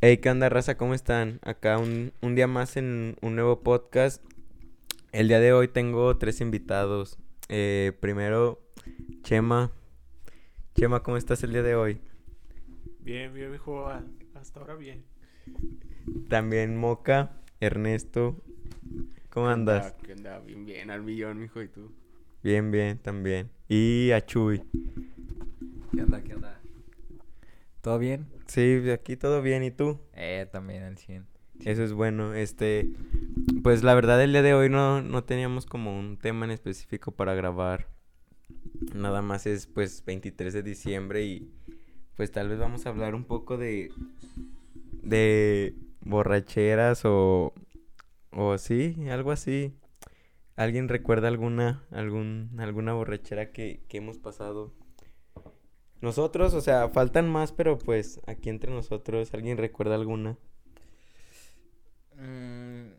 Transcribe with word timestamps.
Hey, 0.00 0.18
¿qué 0.18 0.30
onda, 0.30 0.48
raza? 0.48 0.76
¿Cómo 0.76 0.94
están? 0.94 1.40
Acá 1.42 1.78
un, 1.78 2.12
un 2.22 2.34
día 2.34 2.46
más 2.46 2.76
en 2.76 3.16
un 3.20 3.34
nuevo 3.34 3.60
podcast. 3.62 4.22
El 5.12 5.28
día 5.28 5.40
de 5.40 5.52
hoy 5.52 5.68
tengo 5.68 6.16
tres 6.18 6.40
invitados. 6.40 7.18
Eh, 7.48 7.92
primero, 8.00 8.60
Chema. 9.22 9.72
Chema, 10.74 11.02
¿cómo 11.02 11.16
estás 11.16 11.42
el 11.42 11.52
día 11.52 11.62
de 11.62 11.74
hoy? 11.74 12.00
Bien, 13.00 13.32
bien, 13.34 13.54
hijo. 13.54 13.86
a- 13.88 14.04
Hasta 14.34 14.60
ahora 14.60 14.76
bien. 14.76 15.04
También 16.28 16.76
Moca, 16.76 17.32
Ernesto. 17.60 18.36
¿Cómo 19.30 19.48
andas? 19.48 19.94
¿Qué 20.04 20.12
onda? 20.12 20.38
Bien, 20.40 20.64
bien, 20.64 20.90
al 20.90 21.02
millón, 21.02 21.38
mijo, 21.40 21.62
¿y 21.62 21.68
tú? 21.68 21.90
Bien, 22.42 22.70
bien, 22.70 22.98
también. 22.98 23.50
Y 23.68 24.10
a 24.12 24.24
Chuy. 24.24 24.62
¿Qué 25.92 26.02
onda? 26.02 26.22
¿Qué 26.22 26.34
onda? 26.34 26.60
¿Todo 27.80 27.98
bien? 27.98 28.26
Sí, 28.48 28.90
aquí 28.90 29.16
todo 29.16 29.42
bien. 29.42 29.62
¿Y 29.62 29.70
tú? 29.70 30.00
Eh, 30.14 30.48
también 30.50 30.82
al 30.82 30.98
100. 30.98 31.26
Eso 31.64 31.84
es 31.84 31.92
bueno. 31.92 32.34
Este, 32.34 32.90
pues 33.62 33.82
la 33.82 33.94
verdad 33.94 34.22
el 34.22 34.32
día 34.32 34.42
de 34.42 34.54
hoy 34.54 34.68
no, 34.70 35.02
no 35.02 35.24
teníamos 35.24 35.66
como 35.66 35.98
un 35.98 36.16
tema 36.18 36.46
en 36.46 36.52
específico 36.52 37.12
para 37.12 37.34
grabar. 37.34 37.88
Nada 38.94 39.22
más 39.22 39.46
es 39.46 39.66
pues 39.66 40.04
23 40.04 40.54
de 40.54 40.62
diciembre 40.62 41.24
y 41.24 41.52
pues 42.16 42.30
tal 42.32 42.48
vez 42.48 42.58
vamos 42.58 42.86
a 42.86 42.88
hablar 42.88 43.14
un 43.14 43.24
poco 43.24 43.58
de 43.58 43.90
de 45.02 45.74
borracheras 46.00 47.02
o 47.04 47.52
o 48.30 48.56
sí, 48.56 48.96
algo 49.10 49.32
así. 49.32 49.74
¿Alguien 50.56 50.88
recuerda 50.88 51.28
alguna 51.28 51.84
algún 51.90 52.50
alguna 52.58 52.94
borrachera 52.94 53.52
que, 53.52 53.82
que 53.88 53.98
hemos 53.98 54.18
pasado? 54.18 54.72
Nosotros, 56.00 56.54
o 56.54 56.60
sea, 56.60 56.88
faltan 56.88 57.28
más, 57.28 57.52
pero 57.52 57.78
pues 57.78 58.20
aquí 58.26 58.50
entre 58.50 58.70
nosotros, 58.70 59.34
¿alguien 59.34 59.58
recuerda 59.58 59.96
alguna? 59.96 60.38
Mm, 62.14 62.90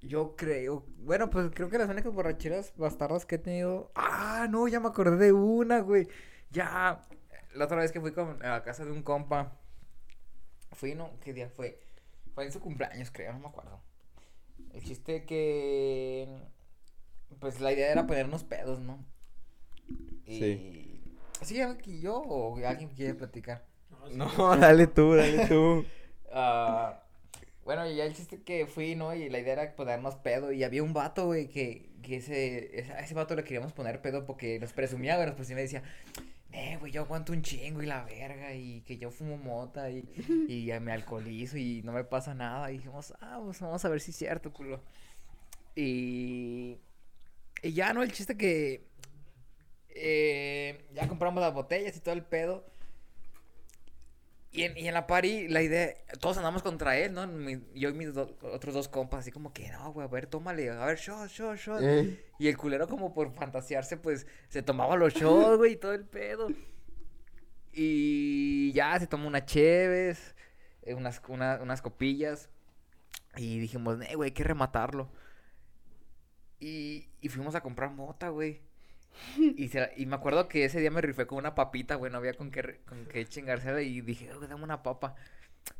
yo 0.00 0.36
creo. 0.36 0.84
Bueno, 0.98 1.30
pues 1.30 1.50
creo 1.54 1.68
que 1.68 1.78
las 1.78 1.88
únicas 1.88 2.12
borracheras 2.12 2.72
bastardas 2.76 3.26
que 3.26 3.36
he 3.36 3.38
tenido. 3.38 3.90
Ah, 3.94 4.46
no, 4.50 4.68
ya 4.68 4.80
me 4.80 4.88
acordé 4.88 5.16
de 5.26 5.32
una, 5.32 5.80
güey. 5.80 6.08
Ya. 6.50 7.02
La 7.54 7.66
otra 7.66 7.78
vez 7.78 7.92
que 7.92 8.00
fui 8.00 8.12
con, 8.12 8.42
a 8.42 8.50
la 8.50 8.62
casa 8.62 8.84
de 8.84 8.92
un 8.92 9.02
compa. 9.02 9.58
Fui, 10.72 10.94
¿no? 10.94 11.18
¿Qué 11.20 11.32
día 11.32 11.48
fue? 11.48 11.80
Fue 12.34 12.44
en 12.44 12.52
su 12.52 12.60
cumpleaños, 12.60 13.10
creo, 13.10 13.32
no 13.32 13.38
me 13.38 13.48
acuerdo. 13.48 13.80
El 14.72 14.82
chiste 14.82 15.24
que. 15.24 16.28
Pues 17.40 17.60
la 17.60 17.72
idea 17.72 17.92
era 17.92 18.06
ponernos 18.06 18.44
pedos, 18.44 18.80
¿no? 18.80 19.04
Y... 20.26 20.38
Sí. 20.38 20.93
¿Sí, 21.44 21.60
aquí 21.60 22.00
yo 22.00 22.16
o 22.16 22.56
alguien 22.66 22.90
quiere 22.90 23.14
platicar? 23.14 23.64
sí, 24.08 24.16
No, 24.16 24.56
dale 24.56 24.86
tú, 24.86 25.14
dale 25.14 25.46
tú. 25.48 25.84
Ah, 26.36 27.00
bueno, 27.64 27.88
y 27.88 27.94
ya 27.96 28.04
el 28.06 28.14
chiste 28.14 28.42
que 28.42 28.66
fui, 28.66 28.96
¿no? 28.96 29.14
Y 29.14 29.28
la 29.30 29.38
idea 29.38 29.52
era 29.54 29.76
ponernos 29.76 30.16
pedo. 30.16 30.50
Y 30.52 30.64
había 30.64 30.82
un 30.82 30.92
vato, 30.92 31.26
güey, 31.26 31.48
que, 31.48 31.92
que 32.02 32.16
ese, 32.16 32.78
ese- 32.80 32.92
a 32.92 33.00
ese 33.00 33.14
vato 33.14 33.36
le 33.36 33.44
queríamos 33.44 33.72
poner 33.72 34.02
pedo 34.02 34.26
porque 34.26 34.58
nos 34.58 34.72
presumía, 34.72 35.14
güey, 35.16 35.26
nos 35.28 35.36
presumía 35.36 35.60
y 35.62 35.66
decía, 35.66 35.82
eh, 36.52 36.76
güey, 36.80 36.92
yo 36.92 37.02
aguanto 37.02 37.32
un 37.32 37.42
chingo 37.42 37.82
y 37.82 37.86
la 37.86 38.04
verga, 38.04 38.52
y 38.54 38.80
que 38.82 38.98
yo 38.98 39.10
fumo 39.12 39.36
mota 39.38 39.90
y, 39.90 40.04
y 40.48 40.66
ya 40.66 40.80
me 40.80 40.92
alcoholizo 40.92 41.56
y 41.56 41.82
no 41.84 41.92
me 41.92 42.04
pasa 42.04 42.34
nada. 42.34 42.70
Y 42.72 42.78
dijimos, 42.78 43.14
ah, 43.20 43.40
pues 43.44 43.60
vamos 43.60 43.84
a 43.84 43.88
ver 43.88 44.00
si 44.00 44.10
es 44.10 44.16
cierto, 44.16 44.52
culo. 44.52 44.82
Y, 45.76 46.78
y 47.62 47.72
ya, 47.72 47.92
¿no? 47.94 48.02
El 48.02 48.12
chiste 48.12 48.36
que 48.36 48.86
eh, 49.96 50.84
compramos 51.14 51.40
las 51.40 51.54
botellas 51.54 51.96
y 51.96 52.00
todo 52.00 52.14
el 52.14 52.24
pedo. 52.24 52.64
Y 54.52 54.62
en, 54.62 54.78
y 54.78 54.86
en 54.86 54.94
la 54.94 55.06
party, 55.08 55.48
la 55.48 55.62
idea, 55.62 55.94
todos 56.20 56.36
andamos 56.36 56.62
contra 56.62 56.96
él, 56.96 57.12
¿no? 57.12 57.26
Mi- 57.26 57.60
yo 57.74 57.88
y 57.88 57.92
mis 57.92 58.14
do- 58.14 58.36
otros 58.42 58.72
dos 58.72 58.86
compas, 58.88 59.20
así 59.20 59.32
como 59.32 59.52
que, 59.52 59.68
no, 59.70 59.92
güey, 59.92 60.06
a 60.06 60.10
ver, 60.10 60.26
tómale, 60.28 60.70
a 60.70 60.84
ver, 60.86 60.96
shot, 60.96 61.28
shot, 61.28 61.56
shot. 61.56 61.80
Eh, 61.82 62.24
Y 62.38 62.46
el 62.46 62.56
culero, 62.56 62.86
como 62.86 63.12
por 63.12 63.32
fantasearse, 63.34 63.96
pues, 63.96 64.28
se 64.48 64.62
tomaba 64.62 64.94
los 64.96 65.12
shots, 65.14 65.56
güey, 65.58 65.72
y 65.72 65.76
todo 65.76 65.92
el 65.92 66.04
pedo. 66.04 66.48
Y 67.72 68.72
ya 68.72 68.98
se 69.00 69.08
tomó 69.08 69.26
unas 69.26 69.46
cheves, 69.46 70.36
eh, 70.82 70.94
unas, 70.94 71.20
una- 71.28 71.58
unas 71.60 71.82
copillas. 71.82 72.48
Y 73.36 73.58
dijimos, 73.58 73.98
eh, 74.08 74.14
güey, 74.14 74.28
hay 74.28 74.34
que 74.34 74.44
rematarlo. 74.44 75.10
Y, 76.60 77.08
y 77.20 77.28
fuimos 77.28 77.56
a 77.56 77.60
comprar 77.60 77.90
mota, 77.90 78.28
güey. 78.28 78.62
Y, 79.56 79.68
se 79.68 79.80
la- 79.80 79.90
y 79.96 80.06
me 80.06 80.16
acuerdo 80.16 80.48
que 80.48 80.64
ese 80.64 80.80
día 80.80 80.90
me 80.90 81.00
rifé 81.00 81.26
con 81.26 81.38
una 81.38 81.54
papita, 81.54 81.94
güey, 81.96 82.10
no 82.10 82.18
había 82.18 82.34
con 82.34 82.50
qué, 82.50 82.80
con 82.88 83.06
qué 83.06 83.24
chingársela. 83.26 83.80
Y 83.82 84.00
dije, 84.00 84.32
güey, 84.34 84.48
dame 84.48 84.64
una 84.64 84.82
papa. 84.82 85.14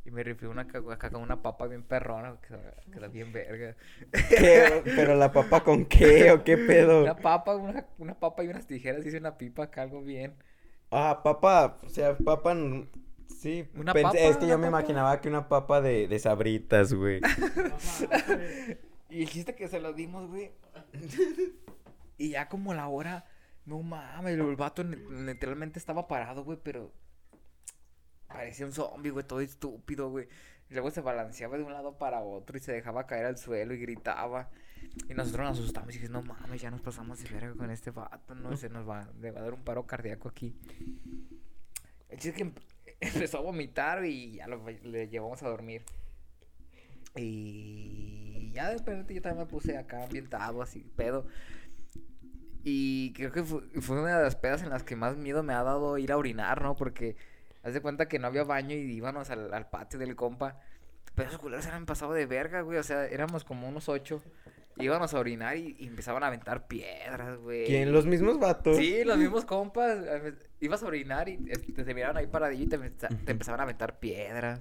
Y 0.04 0.10
me 0.10 0.22
rifé 0.22 0.46
una, 0.48 0.62
acá 0.62 1.10
con 1.10 1.20
una 1.22 1.42
papa 1.42 1.66
bien 1.66 1.82
perrona, 1.82 2.38
que 2.40 2.56
que 2.90 2.98
era 2.98 3.08
bien 3.08 3.32
verga. 3.32 3.76
¿qué? 4.30 4.82
¿Pero 4.84 5.14
la 5.14 5.30
papa 5.32 5.62
con 5.62 5.84
qué 5.84 6.30
o 6.32 6.42
qué 6.42 6.56
pedo? 6.56 7.02
Una 7.02 7.16
papa, 7.16 7.54
una, 7.56 7.86
una 7.98 8.18
papa 8.18 8.44
y 8.44 8.48
unas 8.48 8.66
tijeras, 8.66 9.04
hice 9.04 9.18
una 9.18 9.36
pipa 9.36 9.64
acá, 9.64 9.82
algo 9.82 10.02
bien. 10.02 10.36
Ah, 10.90 11.20
papa, 11.22 11.78
o 11.84 11.88
sea, 11.90 12.16
papa, 12.16 12.56
sí. 13.28 13.68
Una 13.74 13.92
pensé- 13.92 14.02
papa, 14.04 14.18
es 14.18 14.36
que 14.38 14.46
yo 14.46 14.58
me 14.58 14.68
imaginaba 14.68 15.20
que 15.20 15.28
una 15.28 15.48
papa 15.48 15.80
de, 15.82 16.08
de 16.08 16.18
sabritas, 16.18 16.94
güey. 16.94 17.20
Y 19.10 19.22
el 19.22 19.28
chiste 19.28 19.54
que 19.54 19.68
se 19.68 19.80
lo 19.80 19.92
dimos, 19.92 20.28
güey. 20.28 20.50
Y 22.18 22.30
ya 22.30 22.48
como 22.48 22.74
la 22.74 22.88
hora, 22.88 23.24
no 23.66 23.82
mames, 23.82 24.34
el 24.34 24.56
vato 24.56 24.82
literalmente 24.84 25.78
estaba 25.78 26.06
parado, 26.08 26.44
güey, 26.44 26.58
pero 26.62 26.92
parecía 28.28 28.66
un 28.66 28.72
zombie, 28.72 29.10
güey, 29.10 29.26
todo 29.26 29.40
estúpido, 29.40 30.10
güey. 30.10 30.28
Luego 30.70 30.90
se 30.90 31.00
balanceaba 31.02 31.56
de 31.58 31.62
un 31.62 31.72
lado 31.72 31.98
para 31.98 32.20
otro 32.20 32.56
y 32.56 32.60
se 32.60 32.72
dejaba 32.72 33.06
caer 33.06 33.26
al 33.26 33.38
suelo 33.38 33.74
y 33.74 33.78
gritaba. 33.78 34.50
Y 35.08 35.14
nosotros 35.14 35.46
nos 35.46 35.58
asustamos 35.58 35.90
y 35.94 35.98
dije, 35.98 36.08
no 36.10 36.22
mames, 36.22 36.60
ya 36.60 36.70
nos 36.70 36.80
pasamos 36.80 37.22
de 37.22 37.28
verga 37.30 37.54
con 37.54 37.70
este 37.70 37.90
vato, 37.90 38.34
no 38.34 38.56
se 38.56 38.68
nos 38.68 38.88
va, 38.88 39.08
le 39.20 39.30
va 39.30 39.40
a 39.40 39.44
dar 39.44 39.54
un 39.54 39.62
paro 39.62 39.86
cardíaco 39.86 40.28
aquí. 40.28 40.56
El 42.08 42.18
chiste 42.18 42.32
que 42.38 42.44
empe- 42.46 42.62
empezó 43.00 43.38
a 43.38 43.42
vomitar 43.42 44.04
y 44.04 44.36
ya 44.36 44.46
lo, 44.46 44.64
le 44.68 45.08
llevamos 45.08 45.42
a 45.42 45.48
dormir. 45.48 45.82
Y 47.16 48.50
ya 48.52 48.70
de 48.70 48.78
repente 48.78 49.14
yo 49.14 49.22
también 49.22 49.46
me 49.46 49.50
puse 49.50 49.76
acá 49.76 50.04
ambientado, 50.04 50.62
así, 50.62 50.80
pedo. 50.96 51.26
Y 52.64 53.12
creo 53.12 53.30
que 53.30 53.42
fue, 53.44 53.60
fue 53.80 54.00
una 54.00 54.16
de 54.16 54.24
las 54.24 54.36
pedas 54.36 54.62
en 54.62 54.70
las 54.70 54.82
que 54.82 54.96
más 54.96 55.16
miedo 55.16 55.42
me 55.42 55.52
ha 55.52 55.62
dado 55.62 55.98
ir 55.98 56.10
a 56.12 56.16
orinar, 56.16 56.62
¿no? 56.62 56.74
Porque 56.76 57.14
haz 57.62 57.74
de 57.74 57.80
cuenta 57.82 58.08
que 58.08 58.18
no 58.18 58.26
había 58.26 58.44
baño 58.44 58.74
y 58.74 58.90
íbamos 58.92 59.28
al, 59.30 59.52
al 59.52 59.68
patio 59.68 59.98
del 59.98 60.16
compa. 60.16 60.58
Pero 61.14 61.28
esos 61.28 61.40
culeros 61.40 61.66
eran 61.66 61.84
pasado 61.86 62.12
de 62.14 62.26
verga, 62.26 62.62
güey. 62.62 62.78
O 62.78 62.82
sea, 62.82 63.06
éramos 63.06 63.44
como 63.44 63.68
unos 63.68 63.88
ocho. 63.88 64.22
Íbamos 64.76 65.14
a 65.14 65.20
orinar 65.20 65.56
y, 65.56 65.76
y 65.78 65.86
empezaban 65.86 66.24
a 66.24 66.26
aventar 66.26 66.66
piedras, 66.66 67.36
güey. 67.38 67.66
¿Quién? 67.66 67.92
¿Los 67.92 68.06
mismos 68.06 68.40
vatos? 68.40 68.76
Sí, 68.78 69.04
los 69.04 69.16
mismos 69.18 69.44
compas. 69.44 69.98
Ibas 70.60 70.82
a 70.82 70.86
orinar 70.86 71.28
y 71.28 71.38
este, 71.50 71.84
te 71.84 71.94
miraban 71.94 72.16
ahí 72.16 72.26
paradillo 72.26 72.64
y 72.64 72.66
te, 72.68 72.78
te 72.90 73.30
empezaban 73.30 73.60
a 73.60 73.64
aventar 73.64 74.00
piedras. 74.00 74.60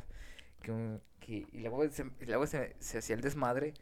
Que, 0.62 1.00
que- 1.20 1.48
y 1.52 1.62
luego, 1.62 1.90
se, 1.90 2.06
y 2.20 2.26
luego 2.26 2.46
se, 2.46 2.76
se 2.80 3.00
hacía 3.00 3.16
el 3.16 3.22
desmadre. 3.22 3.74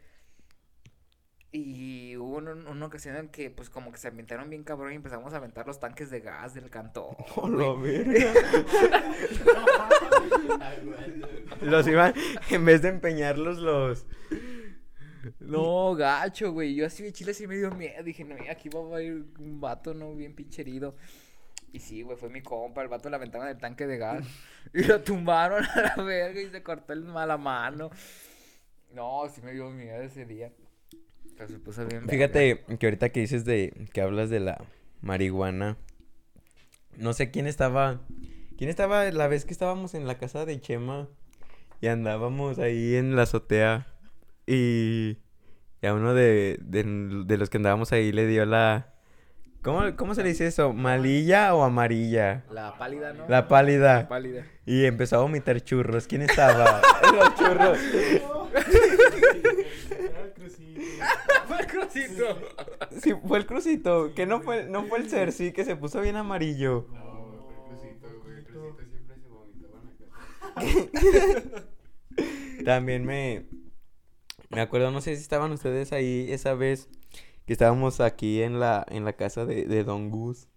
Y 1.54 2.16
hubo 2.16 2.38
una, 2.38 2.52
una 2.52 2.86
ocasión 2.86 3.14
en 3.16 3.28
que, 3.28 3.50
pues, 3.50 3.68
como 3.68 3.92
que 3.92 3.98
se 3.98 4.08
ambientaron 4.08 4.48
bien 4.48 4.64
cabrón 4.64 4.92
y 4.92 4.96
empezamos 4.96 5.34
a 5.34 5.36
aventar 5.36 5.66
los 5.66 5.78
tanques 5.78 6.08
de 6.10 6.20
gas 6.20 6.54
del 6.54 6.70
cantón. 6.70 7.14
Oh, 7.36 7.48
la 7.48 7.74
verga. 7.74 8.32
Los 11.60 11.86
iban, 11.86 12.14
en 12.50 12.64
vez 12.64 12.80
de 12.82 12.88
empeñarlos, 12.88 13.58
los... 13.58 14.06
No, 15.40 15.94
gacho, 15.94 16.52
güey. 16.52 16.74
Yo 16.74 16.86
así 16.86 17.02
de 17.02 17.12
chile 17.12 17.34
sí 17.34 17.46
me 17.46 17.56
dio 17.56 17.70
miedo. 17.70 18.02
Dije, 18.02 18.24
no, 18.24 18.34
aquí 18.50 18.68
va 18.68 18.96
a 18.96 19.02
ir 19.02 19.24
un 19.38 19.60
vato, 19.60 19.94
¿no? 19.94 20.14
Bien 20.14 20.34
pinche 20.34 20.62
herido. 20.62 20.96
Y 21.72 21.80
sí, 21.80 22.02
güey, 22.02 22.16
fue 22.16 22.28
mi 22.28 22.42
compa. 22.42 22.82
El 22.82 22.88
vato 22.88 23.08
le 23.08 23.16
aventaron 23.16 23.46
el 23.48 23.58
tanque 23.58 23.86
de 23.86 23.98
gas. 23.98 24.26
Y 24.74 24.84
lo 24.84 25.02
tumbaron 25.02 25.64
a 25.64 25.94
la 25.96 26.02
verga 26.02 26.40
y 26.40 26.48
se 26.48 26.62
cortó 26.62 26.92
el 26.92 27.04
mala 27.04 27.36
mano. 27.36 27.90
No, 28.92 29.28
sí 29.28 29.42
me 29.42 29.52
dio 29.52 29.68
miedo 29.70 30.00
ese 30.02 30.24
día. 30.24 30.52
Pero 31.36 31.48
se 31.48 31.58
puso 31.58 31.86
bien 31.86 32.06
verga. 32.06 32.10
Fíjate 32.10 32.64
que 32.78 32.86
ahorita 32.86 33.08
que 33.10 33.20
dices 33.20 33.44
de... 33.44 33.88
que 33.92 34.00
hablas 34.00 34.30
de 34.30 34.40
la 34.40 34.64
marihuana... 35.00 35.76
No 36.96 37.12
sé 37.12 37.30
quién 37.30 37.46
estaba... 37.46 38.00
¿Quién 38.58 38.70
estaba 38.70 39.10
la 39.10 39.28
vez 39.28 39.44
que 39.44 39.52
estábamos 39.52 39.94
en 39.94 40.06
la 40.06 40.18
casa 40.18 40.44
de 40.44 40.60
Chema? 40.60 41.08
Y 41.80 41.88
andábamos 41.88 42.58
ahí 42.58 42.96
en 42.96 43.16
la 43.16 43.22
azotea. 43.22 43.86
Y... 44.46 45.18
Y 45.82 45.86
a 45.86 45.94
uno 45.94 46.14
de, 46.14 46.58
de, 46.62 46.84
de 47.26 47.36
los 47.38 47.50
que 47.50 47.56
andábamos 47.56 47.92
ahí 47.92 48.12
le 48.12 48.26
dio 48.26 48.46
la... 48.46 48.92
¿Cómo, 49.62 49.96
¿Cómo 49.96 50.14
se 50.14 50.22
le 50.22 50.30
dice 50.30 50.46
eso? 50.46 50.72
¿Malilla 50.72 51.54
o 51.54 51.62
amarilla? 51.62 52.44
La 52.50 52.76
pálida, 52.76 53.12
¿no? 53.12 53.28
La 53.28 53.46
pálida. 53.46 54.08
pálida. 54.08 54.44
Y 54.66 54.84
empezó 54.84 55.16
a 55.16 55.20
vomitar 55.20 55.60
churros. 55.60 56.06
¿Quién 56.06 56.22
estaba? 56.22 56.80
Los 57.14 57.34
churros. 57.36 57.78
Fue 61.46 61.60
el 61.60 61.66
crucito. 61.66 62.38
Sí, 63.02 63.12
fue 63.26 63.38
el 63.38 63.46
crucito. 63.46 64.14
Que 64.14 64.26
no 64.26 64.40
fue, 64.40 64.64
no 64.64 64.84
fue 64.84 64.98
el 64.98 65.08
Cersei 65.08 65.52
que 65.52 65.64
se 65.64 65.76
puso 65.76 66.00
bien 66.00 66.16
amarillo. 66.16 66.86
No, 66.92 67.24
güey, 67.24 67.38
fue 67.40 67.54
el 67.54 67.64
crucito, 67.64 68.20
güey. 68.22 68.36
El 68.38 68.44
crucito 68.44 68.90
siempre 68.90 69.16
se 69.20 69.28
vomitaban 69.28 69.88
acá. 71.54 71.64
También 72.64 73.04
me... 73.04 73.46
Me 74.50 74.60
acuerdo, 74.60 74.90
no 74.90 75.00
sé 75.00 75.16
si 75.16 75.22
estaban 75.22 75.50
ustedes 75.52 75.92
ahí 75.92 76.30
esa 76.30 76.54
vez 76.54 76.88
que 77.46 77.54
estábamos 77.54 78.00
aquí 78.00 78.42
en 78.42 78.60
la, 78.60 78.84
en 78.88 79.04
la 79.04 79.14
casa 79.14 79.46
de, 79.46 79.64
de 79.64 79.84
Don 79.84 80.10
Gus. 80.10 80.48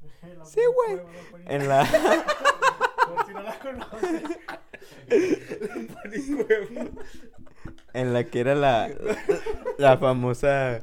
Sí, 0.44 0.60
güey. 0.74 1.00
En 1.46 1.68
la... 1.68 1.84
Por 1.84 3.26
si 3.26 3.32
no 3.32 3.42
la 3.42 3.58
conoces. 3.58 4.22
En 7.94 8.12
la 8.12 8.24
que 8.24 8.40
era 8.40 8.54
la... 8.54 8.90
La 9.78 9.96
famosa... 9.98 10.82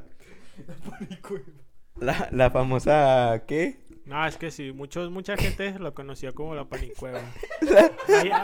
La, 2.00 2.28
la 2.32 2.50
famosa... 2.50 3.44
¿Qué? 3.46 3.78
No, 4.04 4.26
es 4.26 4.36
que 4.38 4.50
sí, 4.50 4.72
muchos, 4.72 5.10
mucha 5.10 5.36
gente 5.36 5.78
lo 5.78 5.92
conocía 5.94 6.32
como 6.32 6.54
la 6.54 6.64
panicueva. 6.64 7.20
Ahí, 8.08 8.32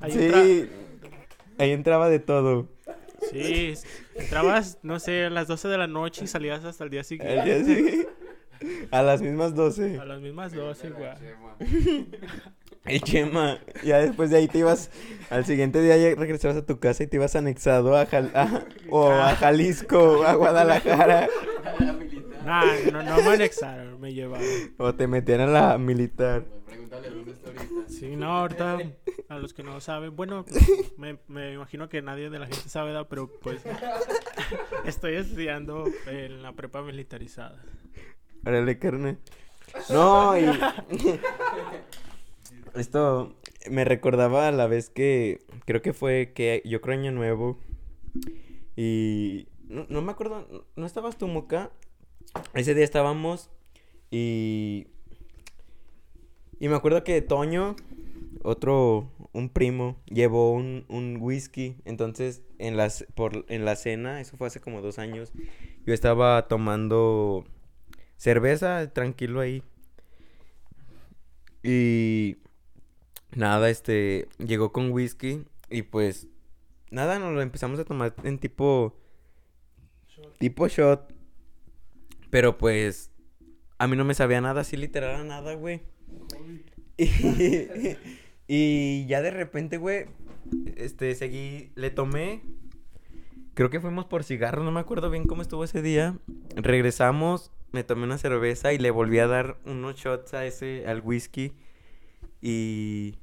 ahí 0.00 0.12
entra- 0.12 0.42
Sí. 0.42 0.70
Ahí 1.58 1.70
entraba 1.72 2.08
de 2.08 2.18
todo. 2.18 2.68
sí, 3.30 3.74
entrabas, 4.14 4.78
no 4.82 4.98
sé, 4.98 5.24
a 5.24 5.30
las 5.30 5.46
12 5.48 5.68
de 5.68 5.78
la 5.78 5.86
noche 5.86 6.24
y 6.24 6.28
salías 6.28 6.64
hasta 6.64 6.84
el 6.84 6.90
día 6.90 7.00
El 7.00 7.06
siguiente. 7.06 7.62
día 7.62 7.64
sí. 7.64 8.06
A 8.90 9.02
las 9.02 9.20
mismas 9.22 9.54
12. 9.54 9.98
A 9.98 10.04
las 10.04 10.20
mismas 10.20 10.52
12, 10.52 10.90
güey. 10.90 12.06
El 12.84 13.00
Chema. 13.02 13.58
Ya 13.84 13.98
después 13.98 14.30
de 14.30 14.38
ahí 14.38 14.48
te 14.48 14.58
ibas. 14.58 14.90
Al 15.30 15.44
siguiente 15.44 15.80
día 15.80 15.96
ya 15.96 16.14
regresabas 16.16 16.56
a 16.56 16.66
tu 16.66 16.78
casa 16.80 17.04
y 17.04 17.06
te 17.06 17.16
ibas 17.16 17.36
anexado 17.36 17.96
a, 17.96 18.06
Jal- 18.06 18.32
a- 18.34 18.64
o 18.90 19.10
a 19.10 19.34
Jalisco 19.36 19.98
o 19.98 20.22
a 20.24 20.34
Guadalajara. 20.34 21.28
Nah, 22.44 22.64
no, 22.90 23.02
no 23.04 23.16
me 23.22 23.28
anexaron, 23.34 24.00
me 24.00 24.12
llevaron. 24.12 24.44
O 24.78 24.94
te 24.94 25.06
metían 25.06 25.40
a 25.42 25.46
la 25.46 25.78
militar. 25.78 26.44
Pregúntale 26.66 27.08
dónde 27.10 27.30
está 27.32 27.50
ahorita. 27.50 27.88
Sí, 27.88 28.16
no, 28.16 28.26
ahorita, 28.40 28.78
a 29.28 29.38
los 29.38 29.54
que 29.54 29.62
no 29.62 29.80
saben, 29.80 30.16
bueno, 30.16 30.44
me, 30.96 31.18
me 31.28 31.52
imagino 31.52 31.88
que 31.88 32.02
nadie 32.02 32.30
de 32.30 32.40
la 32.40 32.46
gente 32.46 32.68
sabe, 32.68 32.92
pero 33.08 33.30
pues 33.42 33.62
estoy 34.84 35.14
estudiando 35.14 35.84
en 36.08 36.42
la 36.42 36.52
prepa 36.52 36.82
militarizada. 36.82 37.62
Órale, 38.44 38.76
carne. 38.78 39.18
No, 39.88 40.36
y. 40.36 40.44
Esto 42.74 43.34
me 43.70 43.84
recordaba 43.84 44.48
a 44.48 44.52
la 44.52 44.66
vez 44.66 44.88
que. 44.90 45.42
Creo 45.64 45.82
que 45.82 45.92
fue 45.92 46.32
que 46.34 46.62
yo 46.64 46.80
creo 46.80 46.98
año 46.98 47.12
nuevo. 47.12 47.58
Y. 48.76 49.48
No, 49.68 49.86
no 49.88 50.02
me 50.02 50.12
acuerdo. 50.12 50.46
¿no- 50.50 50.64
¿No 50.76 50.86
estabas 50.86 51.16
tú, 51.18 51.28
Moca? 51.28 51.70
Ese 52.54 52.74
día 52.74 52.84
estábamos. 52.84 53.50
Y. 54.10 54.86
Y 56.60 56.68
me 56.68 56.76
acuerdo 56.76 57.02
que 57.02 57.20
Toño, 57.22 57.74
otro, 58.44 59.10
un 59.32 59.48
primo, 59.48 59.96
llevó 60.06 60.52
un, 60.52 60.84
un 60.88 61.16
whisky. 61.20 61.76
Entonces, 61.84 62.42
en 62.58 62.76
las, 62.76 63.04
por, 63.16 63.44
en 63.48 63.64
la 63.64 63.74
cena, 63.74 64.20
eso 64.20 64.36
fue 64.36 64.46
hace 64.46 64.60
como 64.60 64.80
dos 64.80 65.00
años, 65.00 65.32
yo 65.84 65.92
estaba 65.92 66.46
tomando 66.46 67.44
cerveza, 68.16 68.92
tranquilo 68.92 69.40
ahí. 69.40 69.64
Y 71.64 72.36
nada, 73.34 73.70
este, 73.70 74.28
llegó 74.38 74.72
con 74.72 74.90
whisky 74.90 75.44
y 75.70 75.82
pues, 75.82 76.28
nada, 76.90 77.18
nos 77.18 77.32
lo 77.32 77.42
empezamos 77.42 77.78
a 77.78 77.84
tomar 77.84 78.14
en 78.24 78.38
tipo, 78.38 78.96
tipo 80.38 80.68
shot. 80.68 81.12
Pero 82.30 82.56
pues, 82.56 83.10
a 83.78 83.86
mí 83.86 83.96
no 83.96 84.04
me 84.04 84.14
sabía 84.14 84.40
nada, 84.40 84.62
así 84.62 84.76
literal 84.76 85.20
a 85.20 85.24
nada, 85.24 85.54
güey. 85.54 85.82
Y, 86.96 87.08
y 88.48 89.06
ya 89.06 89.22
de 89.22 89.30
repente, 89.30 89.76
güey, 89.76 90.06
este, 90.76 91.14
seguí, 91.14 91.72
le 91.74 91.90
tomé, 91.90 92.42
creo 93.54 93.70
que 93.70 93.80
fuimos 93.80 94.06
por 94.06 94.24
cigarros, 94.24 94.64
no 94.64 94.72
me 94.72 94.80
acuerdo 94.80 95.10
bien 95.10 95.26
cómo 95.26 95.42
estuvo 95.42 95.64
ese 95.64 95.82
día. 95.82 96.18
Regresamos, 96.56 97.50
me 97.72 97.84
tomé 97.84 98.04
una 98.04 98.18
cerveza 98.18 98.72
y 98.72 98.78
le 98.78 98.90
volví 98.90 99.18
a 99.18 99.26
dar 99.26 99.58
unos 99.64 99.96
shots 99.96 100.34
a 100.34 100.44
ese, 100.46 100.86
al 100.86 101.00
whisky. 101.00 101.52
Y, 102.40 103.16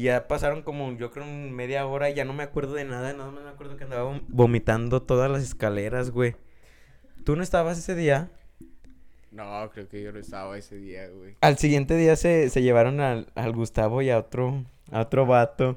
y 0.00 0.04
ya 0.04 0.28
pasaron 0.28 0.62
como, 0.62 0.92
yo 0.96 1.10
creo, 1.10 1.26
media 1.26 1.86
hora 1.86 2.10
y 2.10 2.14
ya 2.14 2.24
no 2.24 2.32
me 2.32 2.42
acuerdo 2.42 2.74
de 2.74 2.84
nada, 2.84 3.12
nada 3.12 3.30
más 3.30 3.42
me 3.44 3.50
acuerdo 3.50 3.76
que 3.76 3.84
andaba 3.84 4.10
vom- 4.10 4.22
vomitando 4.28 5.02
todas 5.02 5.30
las 5.30 5.42
escaleras, 5.42 6.10
güey. 6.10 6.36
¿Tú 7.24 7.36
no 7.36 7.42
estabas 7.42 7.78
ese 7.78 7.94
día? 7.94 8.30
No, 9.30 9.70
creo 9.72 9.88
que 9.88 10.02
yo 10.02 10.12
no 10.12 10.18
estaba 10.18 10.58
ese 10.58 10.76
día, 10.76 11.08
güey. 11.08 11.36
Al 11.40 11.56
siguiente 11.58 11.96
día 11.96 12.16
se, 12.16 12.50
se 12.50 12.62
llevaron 12.62 13.00
al, 13.00 13.28
al 13.34 13.52
Gustavo 13.52 14.02
y 14.02 14.10
a 14.10 14.18
otro, 14.18 14.64
a 14.90 15.00
otro 15.02 15.26
vato, 15.26 15.76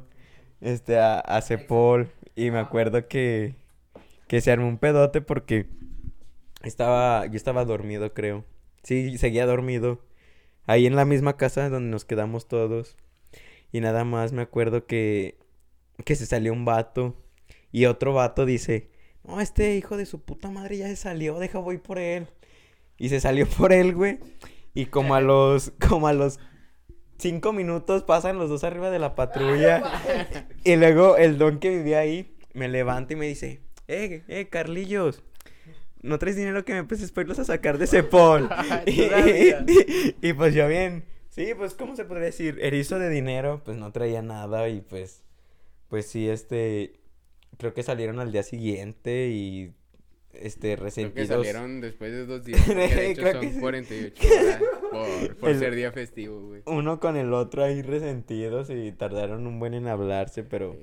este, 0.62 0.98
a, 0.98 1.20
a 1.20 1.42
Cepol. 1.42 2.10
Y 2.36 2.50
me 2.50 2.58
acuerdo 2.60 3.08
que, 3.08 3.56
que 4.28 4.42
se 4.42 4.52
armó 4.52 4.68
un 4.68 4.80
pedote 4.80 5.22
porque 5.22 5.68
estaba, 6.64 7.26
yo 7.28 7.36
estaba 7.36 7.66
dormido, 7.66 8.14
creo. 8.14 8.44
Sí, 8.84 9.18
seguía 9.18 9.46
dormido. 9.46 10.00
Ahí 10.66 10.88
en 10.88 10.96
la 10.96 11.06
misma 11.06 11.38
casa 11.38 11.70
donde 11.70 11.90
nos 11.92 12.06
quedamos 12.06 12.48
todos. 12.48 12.96
Y 13.74 13.82
nada 13.82 14.06
más 14.06 14.32
me 14.32 14.44
acuerdo 14.44 14.86
que, 14.86 15.38
que 16.06 16.16
se 16.16 16.26
salió 16.26 16.54
un 16.54 16.64
vato. 16.64 17.18
Y 17.72 17.86
otro 17.86 18.14
vato 18.14 18.46
dice, 18.46 18.88
no, 19.26 19.42
este 19.42 19.76
hijo 19.76 19.98
de 19.98 20.06
su 20.06 20.22
puta 20.22 20.52
madre 20.52 20.78
ya 20.78 20.88
se 20.88 20.96
salió, 20.96 21.40
deja 21.40 21.60
voy 21.60 21.80
por 21.80 21.98
él. 21.98 22.28
Y 22.98 23.10
se 23.10 23.20
salió 23.20 23.48
por 23.48 23.74
él, 23.74 23.94
güey. 23.96 24.20
Y 24.74 24.86
como 24.86 25.16
a 25.16 25.22
los, 25.22 25.74
como 25.90 26.08
a 26.08 26.14
los 26.14 26.40
cinco 27.18 27.52
minutos 27.52 28.04
pasan 28.04 28.38
los 28.38 28.50
dos 28.50 28.64
arriba 28.64 28.92
de 28.92 29.00
la 29.00 29.16
patrulla. 29.16 29.82
y 30.64 30.76
luego 30.76 31.18
el 31.18 31.38
don 31.38 31.60
que 31.60 31.70
vivía 31.70 32.00
ahí 32.00 32.36
me 32.54 32.68
levanta 32.68 33.14
y 33.14 33.16
me 33.16 33.28
dice, 33.28 33.62
eh, 33.88 34.24
eh, 34.28 34.48
Carlillos. 34.50 35.24
No 36.04 36.20
traes 36.20 36.36
dinero 36.36 36.66
que 36.66 36.74
me 36.74 36.80
empieces 36.80 37.12
para 37.12 37.24
irlos 37.24 37.40
a 37.40 37.46
sacar 37.46 37.78
de 37.78 37.86
ese 37.86 38.04
pol. 38.04 38.50
y, 38.86 39.08
Todavía. 39.08 39.66
y 40.22 40.34
pues 40.34 40.54
yo 40.54 40.68
bien, 40.68 41.06
sí, 41.34 41.54
pues, 41.58 41.74
¿cómo 41.74 41.96
se 41.96 42.06
podría 42.06 42.26
decir? 42.26 42.60
Erizo 42.62 43.00
de 43.00 43.10
dinero, 43.10 43.62
pues 43.66 43.78
no 43.78 43.92
traía 43.92 44.22
nada 44.22 44.70
y 44.70 44.82
pues, 44.82 45.24
pues 45.90 46.06
sí, 46.08 46.30
este, 46.30 47.00
creo 47.58 47.74
que 47.74 47.84
salieron 47.84 48.20
al 48.20 48.32
día 48.32 48.44
siguiente 48.44 49.30
y, 49.30 49.74
este, 50.34 50.60
Creo 50.76 50.78
que 50.78 50.84
resentidos. 50.84 51.28
salieron 51.28 51.82
después 51.82 52.12
de 52.12 52.26
dos 52.26 52.44
días. 52.44 52.62
porque 52.66 52.88
de 52.96 53.12
hecho 53.12 53.22
Creo 53.22 53.40
que 53.42 53.48
son 53.48 53.54
sí. 53.56 53.60
48 53.60 54.24
horas 54.28 54.62
por, 54.92 55.36
por 55.38 55.50
El- 55.50 55.60
ser 55.60 55.76
día 55.76 55.92
festivo, 55.92 56.42
güey. 56.48 56.62
Uno 56.66 57.00
con 57.00 57.18
el 57.18 57.34
otro 57.34 57.64
ahí 57.64 57.82
resentidos 57.82 58.70
y 58.70 58.92
tardaron 58.92 59.46
un 59.48 59.60
buen 59.60 59.74
en 59.76 59.88
hablarse, 59.88 60.44
pero 60.44 60.76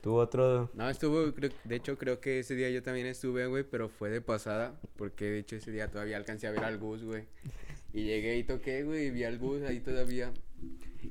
tuvo 0.00 0.16
otro... 0.18 0.70
No, 0.74 0.88
estuvo, 0.88 1.32
creo- 1.34 1.50
de 1.64 1.76
hecho 1.76 1.98
creo 1.98 2.20
que 2.20 2.38
ese 2.40 2.54
día 2.54 2.70
yo 2.70 2.82
también 2.82 3.06
estuve, 3.06 3.46
güey, 3.46 3.64
pero 3.64 3.88
fue 3.88 4.08
de 4.10 4.20
pasada, 4.22 4.78
porque 4.96 5.24
de 5.26 5.38
hecho 5.40 5.56
ese 5.56 5.70
día 5.70 5.90
todavía 5.90 6.16
alcancé 6.16 6.46
a 6.46 6.50
ver 6.50 6.64
al 6.64 6.78
Gus, 6.78 7.02
güey. 7.04 7.24
Y 7.94 8.02
llegué 8.02 8.36
y 8.36 8.42
toqué, 8.42 8.82
güey, 8.82 9.06
y 9.06 9.10
vi 9.10 9.22
al 9.22 9.38
Gus 9.38 9.62
ahí 9.62 9.78
todavía. 9.78 10.32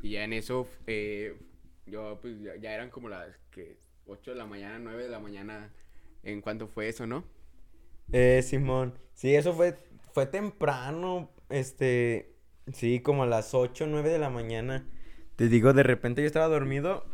Y 0.01 0.11
ya 0.11 0.25
en 0.25 0.33
eso, 0.33 0.67
eh, 0.85 1.33
yo, 1.85 2.19
pues, 2.21 2.41
ya, 2.41 2.57
ya 2.57 2.73
eran 2.73 2.89
como 2.89 3.07
las, 3.07 3.29
que 3.51 3.77
8 4.05 4.31
de 4.31 4.37
la 4.37 4.45
mañana, 4.45 4.79
9 4.79 5.03
de 5.03 5.09
la 5.09 5.19
mañana, 5.19 5.71
en 6.23 6.41
cuanto 6.41 6.67
fue 6.67 6.89
eso, 6.89 7.07
¿no? 7.07 7.23
Eh, 8.11 8.41
Simón. 8.43 8.99
Sí, 9.13 9.33
eso 9.33 9.53
fue, 9.53 9.77
fue 10.11 10.25
temprano, 10.25 11.31
este, 11.49 12.35
sí, 12.73 12.99
como 12.99 13.23
a 13.23 13.27
las 13.27 13.53
8, 13.53 13.87
9 13.87 14.09
de 14.09 14.19
la 14.19 14.29
mañana. 14.29 14.85
Te 15.37 15.47
digo, 15.47 15.71
de 15.71 15.83
repente 15.83 16.21
yo 16.21 16.27
estaba 16.27 16.49
dormido, 16.49 17.05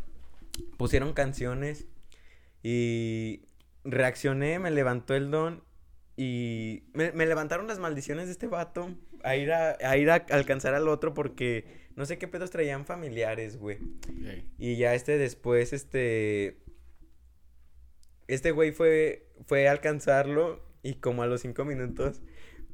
pusieron 0.78 1.12
canciones 1.12 1.86
y 2.64 3.42
reaccioné, 3.84 4.58
me 4.58 4.72
levantó 4.72 5.14
el 5.14 5.30
don 5.30 5.62
y 6.16 6.82
me, 6.92 7.12
me 7.12 7.24
levantaron 7.24 7.68
las 7.68 7.78
maldiciones 7.78 8.26
de 8.26 8.32
este 8.32 8.48
vato 8.48 8.96
a 9.24 9.36
ir 9.36 9.52
a, 9.52 9.76
a 9.82 9.96
ir 9.96 10.10
a 10.10 10.26
alcanzar 10.30 10.74
al 10.74 10.88
otro 10.88 11.14
porque 11.14 11.80
no 11.96 12.06
sé 12.06 12.18
qué 12.18 12.28
pedos 12.28 12.50
traían 12.50 12.86
familiares, 12.86 13.58
güey. 13.58 13.78
Y 14.58 14.76
ya 14.76 14.94
este 14.94 15.18
después, 15.18 15.72
este. 15.72 16.58
Este 18.26 18.52
güey 18.52 18.72
fue, 18.72 19.28
fue 19.46 19.68
a 19.68 19.72
alcanzarlo 19.72 20.64
y 20.82 20.94
como 20.94 21.22
a 21.22 21.26
los 21.26 21.40
cinco 21.40 21.64
minutos 21.64 22.22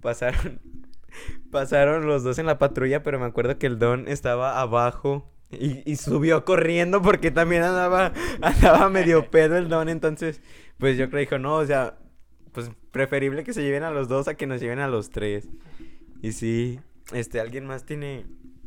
pasaron, 0.00 0.60
pasaron 1.50 2.06
los 2.06 2.22
dos 2.22 2.38
en 2.38 2.46
la 2.46 2.58
patrulla, 2.58 3.02
pero 3.02 3.18
me 3.18 3.26
acuerdo 3.26 3.58
que 3.58 3.66
el 3.66 3.78
don 3.78 4.06
estaba 4.06 4.60
abajo 4.60 5.32
y, 5.50 5.90
y 5.90 5.96
subió 5.96 6.44
corriendo 6.44 7.00
porque 7.00 7.30
también 7.30 7.62
andaba, 7.62 8.12
andaba 8.42 8.90
medio 8.90 9.30
pedo 9.30 9.56
el 9.56 9.68
don, 9.68 9.88
entonces, 9.88 10.42
pues 10.78 10.98
yo 10.98 11.08
creo 11.08 11.20
dijo, 11.20 11.38
no, 11.38 11.56
o 11.56 11.66
sea, 11.66 11.98
pues 12.52 12.70
preferible 12.90 13.42
que 13.42 13.52
se 13.52 13.62
lleven 13.62 13.82
a 13.82 13.90
los 13.90 14.08
dos 14.08 14.28
a 14.28 14.34
que 14.34 14.46
nos 14.46 14.60
lleven 14.60 14.78
a 14.78 14.88
los 14.88 15.10
tres. 15.10 15.48
Y 16.22 16.32
sí, 16.32 16.80
este, 17.12 17.40
¿alguien 17.40 17.66
más 17.66 17.84
tiene 17.86 18.26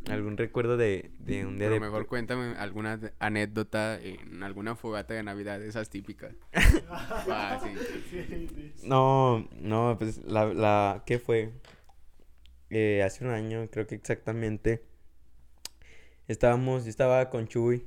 algún 0.09 0.37
recuerdo 0.37 0.77
de, 0.77 1.11
de 1.19 1.45
un 1.45 1.57
día 1.57 1.67
Pero 1.67 1.75
de... 1.75 1.79
mejor 1.79 2.07
cuéntame 2.07 2.55
alguna 2.57 2.99
anécdota 3.19 3.99
en 3.99 4.43
alguna 4.43 4.75
fogata 4.75 5.13
de 5.13 5.23
Navidad, 5.23 5.61
esas 5.61 5.89
típicas. 5.89 6.33
Ah. 6.91 7.59
Sí, 7.61 7.75
sí. 8.09 8.73
No, 8.83 9.47
no, 9.59 9.95
pues 9.99 10.19
la, 10.25 10.45
la, 10.53 11.03
¿qué 11.05 11.19
fue? 11.19 11.53
Eh, 12.69 13.03
hace 13.03 13.25
un 13.25 13.31
año, 13.31 13.67
creo 13.71 13.87
que 13.87 13.95
exactamente. 13.95 14.83
estábamos, 16.27 16.83
yo 16.85 16.89
estaba 16.89 17.29
con 17.29 17.47
Chuy 17.47 17.83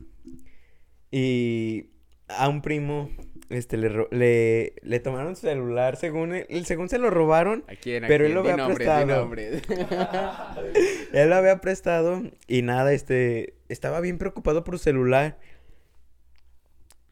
y 1.11 1.91
a 2.29 2.49
un 2.49 2.63
primo 2.63 3.11
este 3.51 3.77
le, 3.77 3.89
ro- 3.91 4.09
le, 4.11 4.75
le 4.83 5.01
tomaron 5.01 5.37
su 5.37 5.43
celular 5.43 5.97
según 5.97 6.35
él, 6.35 6.65
según 6.65 6.89
se 6.89 6.99
lo 6.99 7.11
robaron 7.11 7.65
¿A 7.69 7.75
quién? 7.77 8.05
¿A 8.05 8.09
Pero 8.09 8.25
él 8.25 8.33
quién? 8.33 8.35
lo 8.35 8.43
Di 8.43 8.49
había 8.49 8.57
nombres, 8.57 8.79
di 8.79 9.05
prestado. 9.05 9.25
Él 11.13 11.29
lo 11.29 11.37
había 11.37 11.61
prestado 11.61 12.23
y 12.49 12.63
nada, 12.63 12.93
este, 12.95 13.55
estaba 13.69 14.01
bien 14.01 14.17
preocupado 14.19 14.65
por 14.65 14.79
su 14.79 14.85
celular. 14.85 15.39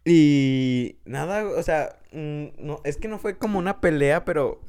Y 0.05 0.97
nada, 1.05 1.45
o 1.45 1.63
sea, 1.63 1.99
mm, 2.13 2.47
no, 2.59 2.81
es 2.85 2.97
que 2.97 3.09
no 3.09 3.19
fue 3.19 3.37
como 3.37 3.59
una 3.59 3.81
pelea, 3.81 4.25
pero 4.25 4.63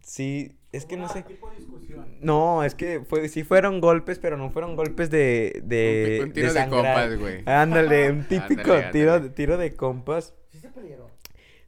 sí, 0.00 0.52
es 0.72 0.84
que 0.84 0.96
no 0.96 1.08
sé. 1.08 1.22
Tipo 1.22 1.50
discusión. 1.50 2.18
No, 2.20 2.62
es 2.64 2.74
que 2.74 3.00
fue, 3.00 3.28
sí 3.28 3.42
fueron 3.42 3.80
golpes, 3.80 4.18
pero 4.18 4.36
no 4.36 4.50
fueron 4.50 4.76
golpes 4.76 5.10
de, 5.10 5.62
de, 5.64 6.20
Un 6.22 6.32
tiro 6.32 6.48
de 6.48 6.54
sangrar. 6.54 6.94
compas, 7.08 7.18
güey. 7.18 7.42
Ándale, 7.46 8.10
un 8.10 8.24
típico 8.24 8.72
Ándale, 8.72 8.92
tiro, 8.92 9.14
ándale. 9.14 9.32
tiro 9.34 9.56
de 9.56 9.74
compas. 9.74 10.34
¿Sí 10.50 10.58
se 10.58 10.68
pelearon? 10.68 11.08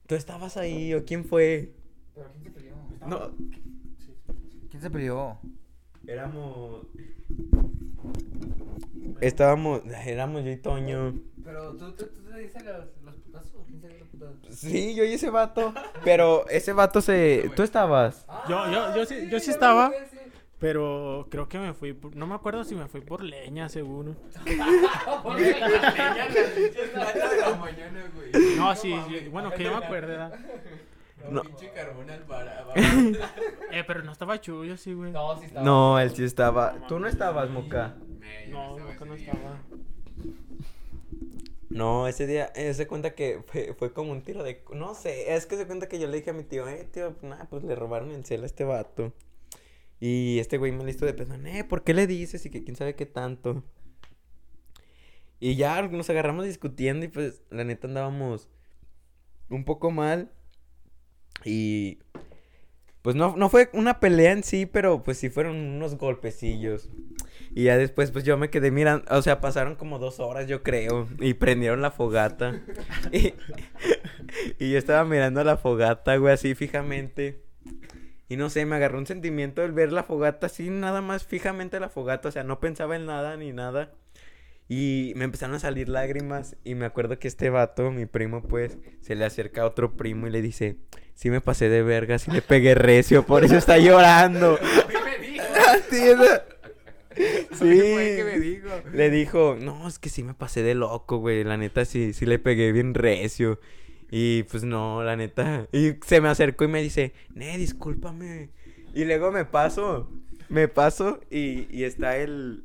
¿Tú 0.06 0.14
estabas 0.14 0.56
ahí 0.56 0.92
o 0.94 1.04
quién 1.04 1.24
fue? 1.24 1.72
¿Pero 2.14 2.28
quién 2.32 2.44
se 2.44 2.50
peleó? 2.50 2.74
No, 3.06 3.30
¿Quién 4.70 4.82
se 4.82 4.90
peleó? 4.90 5.38
éramos... 6.06 6.86
Estábamos, 9.20 9.82
éramos 10.06 10.44
yo 10.44 10.50
y 10.50 10.56
Toño. 10.56 11.14
Pero 11.44 11.76
tú, 11.76 11.92
tú, 11.92 12.06
tú 12.06 12.30
te 12.30 12.38
dices 12.38 12.62
los, 12.64 12.86
Sí, 14.50 14.94
yo 14.94 15.04
y 15.04 15.14
ese 15.14 15.30
vato. 15.30 15.72
Pero 16.04 16.46
ese 16.48 16.72
vato 16.72 17.00
se. 17.00 17.50
¿Tú 17.56 17.62
estabas? 17.62 18.26
Yo, 18.48 18.70
yo, 18.70 18.96
yo 18.96 19.04
sí, 19.06 19.28
yo 19.30 19.40
sí 19.40 19.50
estaba, 19.50 19.90
pero 20.58 21.26
creo 21.30 21.48
que 21.48 21.58
me 21.58 21.72
fui, 21.72 21.92
por- 21.94 22.14
no 22.14 22.26
me 22.26 22.34
acuerdo 22.34 22.64
si 22.64 22.74
me 22.74 22.86
fui 22.88 23.00
por 23.00 23.22
leña, 23.22 23.68
seguro. 23.68 24.14
No, 28.56 28.76
sí, 28.76 28.94
sí, 29.08 29.28
bueno, 29.30 29.50
que 29.50 29.64
yo 29.64 29.70
me 29.78 29.84
acuerdo, 29.84 30.08
¿verdad? 30.08 30.38
No. 31.30 31.42
Eh, 33.72 33.84
pero 33.86 34.02
no 34.02 34.12
estaba 34.12 34.40
chulo, 34.40 34.76
sí, 34.76 34.94
güey. 34.94 35.12
No, 35.12 35.38
sí 35.38 35.46
estaba. 35.46 35.64
No, 35.64 35.98
él 36.00 36.10
sí 36.14 36.24
estaba. 36.24 36.74
¿Tú 36.88 36.98
no 36.98 37.06
estabas, 37.06 37.50
Moca? 37.50 37.94
No, 38.48 38.78
nunca 38.78 39.04
no 39.04 39.14
estaba. 39.14 39.58
No, 41.70 42.08
ese 42.08 42.26
día, 42.26 42.52
eh, 42.56 42.74
se 42.74 42.88
cuenta 42.88 43.14
que 43.14 43.42
fue, 43.46 43.74
fue 43.78 43.92
como 43.92 44.10
un 44.12 44.22
tiro 44.22 44.42
de. 44.42 44.62
No 44.74 44.94
sé, 44.94 45.34
es 45.34 45.46
que 45.46 45.56
se 45.56 45.66
cuenta 45.66 45.88
que 45.88 46.00
yo 46.00 46.08
le 46.08 46.16
dije 46.18 46.30
a 46.30 46.32
mi 46.32 46.42
tío, 46.42 46.68
eh, 46.68 46.88
tío, 46.92 47.16
nada, 47.22 47.46
pues 47.48 47.62
le 47.62 47.76
robaron 47.76 48.10
el 48.10 48.24
cel 48.24 48.42
a 48.42 48.46
este 48.46 48.64
vato. 48.64 49.12
Y 50.00 50.38
este 50.40 50.58
güey 50.58 50.72
me 50.72 50.84
listo 50.84 51.06
de 51.06 51.14
pensar, 51.14 51.40
eh, 51.46 51.64
¿por 51.64 51.84
qué 51.84 51.94
le 51.94 52.06
dices? 52.08 52.44
Y 52.46 52.50
que 52.50 52.64
quién 52.64 52.76
sabe 52.76 52.96
qué 52.96 53.06
tanto. 53.06 53.62
Y 55.38 55.56
ya 55.56 55.80
nos 55.82 56.10
agarramos 56.10 56.44
discutiendo 56.44 57.06
y 57.06 57.08
pues 57.08 57.42
la 57.50 57.64
neta 57.64 57.86
andábamos 57.86 58.48
un 59.48 59.64
poco 59.64 59.90
mal. 59.90 60.32
Y 61.44 62.00
pues 63.02 63.16
no, 63.16 63.34
no 63.36 63.48
fue 63.48 63.70
una 63.72 63.98
pelea 64.00 64.32
en 64.32 64.42
sí, 64.42 64.66
pero 64.66 65.02
pues 65.02 65.18
sí 65.18 65.30
fueron 65.30 65.56
unos 65.56 65.96
golpecillos. 65.96 66.90
Y 67.54 67.64
ya 67.64 67.76
después 67.76 68.10
pues 68.10 68.24
yo 68.24 68.36
me 68.36 68.50
quedé 68.50 68.70
mirando, 68.70 69.04
o 69.10 69.22
sea, 69.22 69.40
pasaron 69.40 69.74
como 69.74 69.98
dos 69.98 70.20
horas 70.20 70.46
yo 70.46 70.62
creo. 70.62 71.08
Y 71.18 71.34
prendieron 71.34 71.80
la 71.80 71.90
fogata. 71.90 72.60
y, 73.12 73.34
y 74.58 74.72
yo 74.72 74.78
estaba 74.78 75.04
mirando 75.04 75.42
la 75.44 75.56
fogata, 75.56 76.16
güey, 76.16 76.34
así 76.34 76.54
fijamente. 76.54 77.42
Y 78.28 78.36
no 78.36 78.48
sé, 78.48 78.64
me 78.64 78.76
agarró 78.76 78.98
un 78.98 79.06
sentimiento 79.06 79.64
el 79.64 79.72
ver 79.72 79.90
la 79.90 80.04
fogata 80.04 80.46
así, 80.46 80.70
nada 80.70 81.00
más 81.00 81.24
fijamente 81.24 81.80
la 81.80 81.88
fogata. 81.88 82.28
O 82.28 82.32
sea, 82.32 82.44
no 82.44 82.60
pensaba 82.60 82.94
en 82.94 83.06
nada 83.06 83.36
ni 83.36 83.52
nada. 83.52 83.90
Y 84.70 85.14
me 85.16 85.24
empezaron 85.24 85.56
a 85.56 85.58
salir 85.58 85.88
lágrimas. 85.88 86.56
Y 86.62 86.76
me 86.76 86.86
acuerdo 86.86 87.18
que 87.18 87.26
este 87.26 87.50
vato, 87.50 87.90
mi 87.90 88.06
primo, 88.06 88.40
pues, 88.42 88.78
se 89.00 89.16
le 89.16 89.24
acerca 89.24 89.62
a 89.62 89.66
otro 89.66 89.96
primo 89.96 90.28
y 90.28 90.30
le 90.30 90.42
dice: 90.42 90.76
Sí, 91.14 91.28
me 91.28 91.40
pasé 91.40 91.68
de 91.68 91.82
verga, 91.82 92.20
sí 92.20 92.30
le 92.30 92.40
pegué 92.40 92.76
recio, 92.76 93.26
por 93.26 93.44
eso 93.44 93.56
está 93.56 93.78
llorando. 93.78 94.58
Es. 95.92 96.10
Sí. 97.16 97.46
fue 97.50 98.14
que 98.16 98.24
me 98.24 98.38
dijo? 98.38 98.68
Le 98.92 99.10
dijo, 99.10 99.56
no, 99.60 99.88
es 99.88 99.98
que 99.98 100.08
sí 100.08 100.22
me 100.22 100.34
pasé 100.34 100.62
de 100.62 100.74
loco, 100.74 101.18
güey. 101.18 101.42
La 101.44 101.56
neta 101.56 101.84
sí, 101.84 102.12
sí 102.12 102.24
le 102.24 102.38
pegué 102.38 102.72
bien 102.72 102.94
recio. 102.94 103.60
Y 104.10 104.44
pues 104.44 104.62
no, 104.62 105.02
la 105.02 105.16
neta. 105.16 105.66
Y 105.72 105.96
se 106.06 106.20
me 106.20 106.28
acercó 106.28 106.64
y 106.64 106.68
me 106.68 106.80
dice, 106.80 107.12
ne, 107.34 107.58
discúlpame. 107.58 108.50
Y 108.94 109.04
luego 109.04 109.32
me 109.32 109.44
paso, 109.44 110.10
me 110.48 110.68
paso 110.68 111.20
y, 111.28 111.66
y 111.76 111.84
está 111.84 112.16
el, 112.16 112.64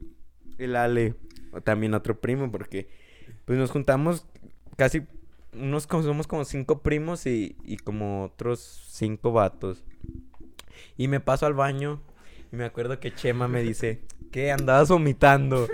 el 0.58 0.76
Ale, 0.76 1.16
también 1.64 1.94
otro 1.94 2.20
primo, 2.20 2.52
porque 2.52 2.88
pues 3.46 3.58
nos 3.58 3.72
juntamos 3.72 4.26
casi, 4.76 5.04
unos 5.54 5.88
como, 5.88 6.04
somos 6.04 6.28
como 6.28 6.46
cinco 6.46 6.82
primos 6.82 7.26
y, 7.26 7.56
y 7.64 7.78
como 7.78 8.26
otros 8.26 8.88
cinco 8.90 9.32
vatos. 9.32 9.84
Y 10.98 11.08
me 11.08 11.20
paso 11.20 11.46
al 11.46 11.54
baño 11.54 12.02
y 12.52 12.56
me 12.56 12.66
acuerdo 12.66 13.00
que 13.00 13.14
Chema 13.14 13.48
me 13.48 13.62
dice, 13.64 14.02
¿qué? 14.32 14.52
Andabas 14.52 14.90
vomitando. 14.90 15.68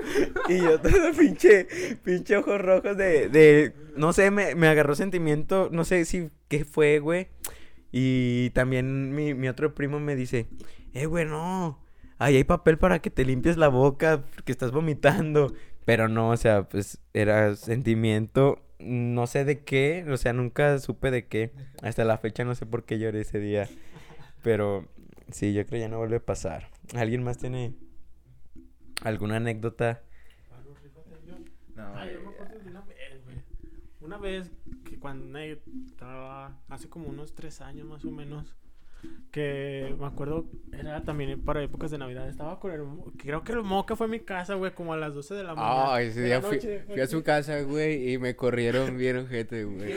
y 0.49 0.57
yo 0.57 0.79
todo 0.79 1.13
pinche, 1.17 1.67
pinche 2.03 2.37
ojos 2.37 2.61
rojos 2.61 2.97
de, 2.97 3.29
de, 3.29 3.73
no 3.95 4.13
sé, 4.13 4.31
me, 4.31 4.55
me 4.55 4.67
agarró 4.67 4.95
sentimiento, 4.95 5.69
no 5.71 5.83
sé 5.83 6.05
si, 6.05 6.29
¿qué 6.47 6.65
fue, 6.65 6.99
güey? 6.99 7.27
Y 7.91 8.51
también 8.51 9.13
mi, 9.13 9.33
mi 9.33 9.49
otro 9.49 9.75
primo 9.75 9.99
me 9.99 10.15
dice, 10.15 10.47
eh, 10.93 11.05
güey, 11.05 11.25
no, 11.25 11.79
ahí 12.17 12.37
hay 12.37 12.43
papel 12.43 12.77
para 12.77 12.99
que 12.99 13.09
te 13.09 13.25
limpies 13.25 13.57
la 13.57 13.67
boca 13.67 14.23
porque 14.35 14.51
estás 14.51 14.71
vomitando. 14.71 15.53
Pero 15.85 16.07
no, 16.07 16.29
o 16.29 16.37
sea, 16.37 16.69
pues 16.69 16.99
era 17.13 17.55
sentimiento, 17.55 18.61
no 18.79 19.27
sé 19.27 19.45
de 19.45 19.63
qué, 19.63 20.05
o 20.09 20.17
sea, 20.17 20.33
nunca 20.33 20.77
supe 20.79 21.11
de 21.11 21.27
qué. 21.27 21.53
Hasta 21.81 22.05
la 22.05 22.17
fecha 22.17 22.43
no 22.43 22.55
sé 22.55 22.65
por 22.65 22.85
qué 22.85 22.99
lloré 22.99 23.21
ese 23.21 23.39
día. 23.39 23.67
Pero 24.43 24.87
sí, 25.31 25.53
yo 25.53 25.65
creo 25.65 25.71
que 25.71 25.79
ya 25.79 25.89
no 25.89 25.97
vuelve 25.97 26.17
a 26.17 26.25
pasar. 26.25 26.69
¿Alguien 26.95 27.23
más 27.23 27.37
tiene 27.37 27.75
alguna 29.03 29.37
anécdota? 29.37 30.03
No, 31.75 32.05
yo 32.05 32.21
me 32.21 32.29
acuerdo 32.29 32.59
de 32.59 32.69
una 32.69 32.81
vez, 32.81 33.23
güey. 33.25 33.37
Una 34.01 34.17
vez 34.17 34.51
que 34.83 34.99
cuando 34.99 35.39
estaba 35.39 36.59
hace 36.69 36.89
como 36.89 37.07
unos 37.07 37.33
tres 37.33 37.61
años 37.61 37.87
más 37.87 38.03
o 38.05 38.11
menos, 38.11 38.55
que 39.31 39.95
me 39.97 40.05
acuerdo, 40.05 40.45
era 40.73 41.03
también 41.03 41.41
para 41.41 41.63
épocas 41.63 41.89
de 41.89 41.97
Navidad, 41.97 42.27
estaba 42.27 42.59
con 42.59 42.71
el, 42.71 42.81
creo 43.17 43.43
que 43.43 43.53
el 43.53 43.63
moca 43.63 43.95
fue 43.95 44.07
a 44.07 44.09
mi 44.09 44.19
casa, 44.19 44.55
güey, 44.55 44.73
como 44.73 44.93
a 44.93 44.97
las 44.97 45.13
12 45.13 45.35
de 45.35 45.43
la 45.43 45.55
mañana. 45.55 45.93
Ah, 45.93 46.01
ese 46.01 46.21
día 46.21 46.41
fui, 46.41 46.59
fui 46.59 46.99
a 46.99 47.07
su 47.07 47.23
casa, 47.23 47.61
güey, 47.61 48.11
y 48.11 48.17
me 48.17 48.35
corrieron 48.35 48.97
bien 48.97 49.17
ojete, 49.17 49.63
güey. 49.63 49.93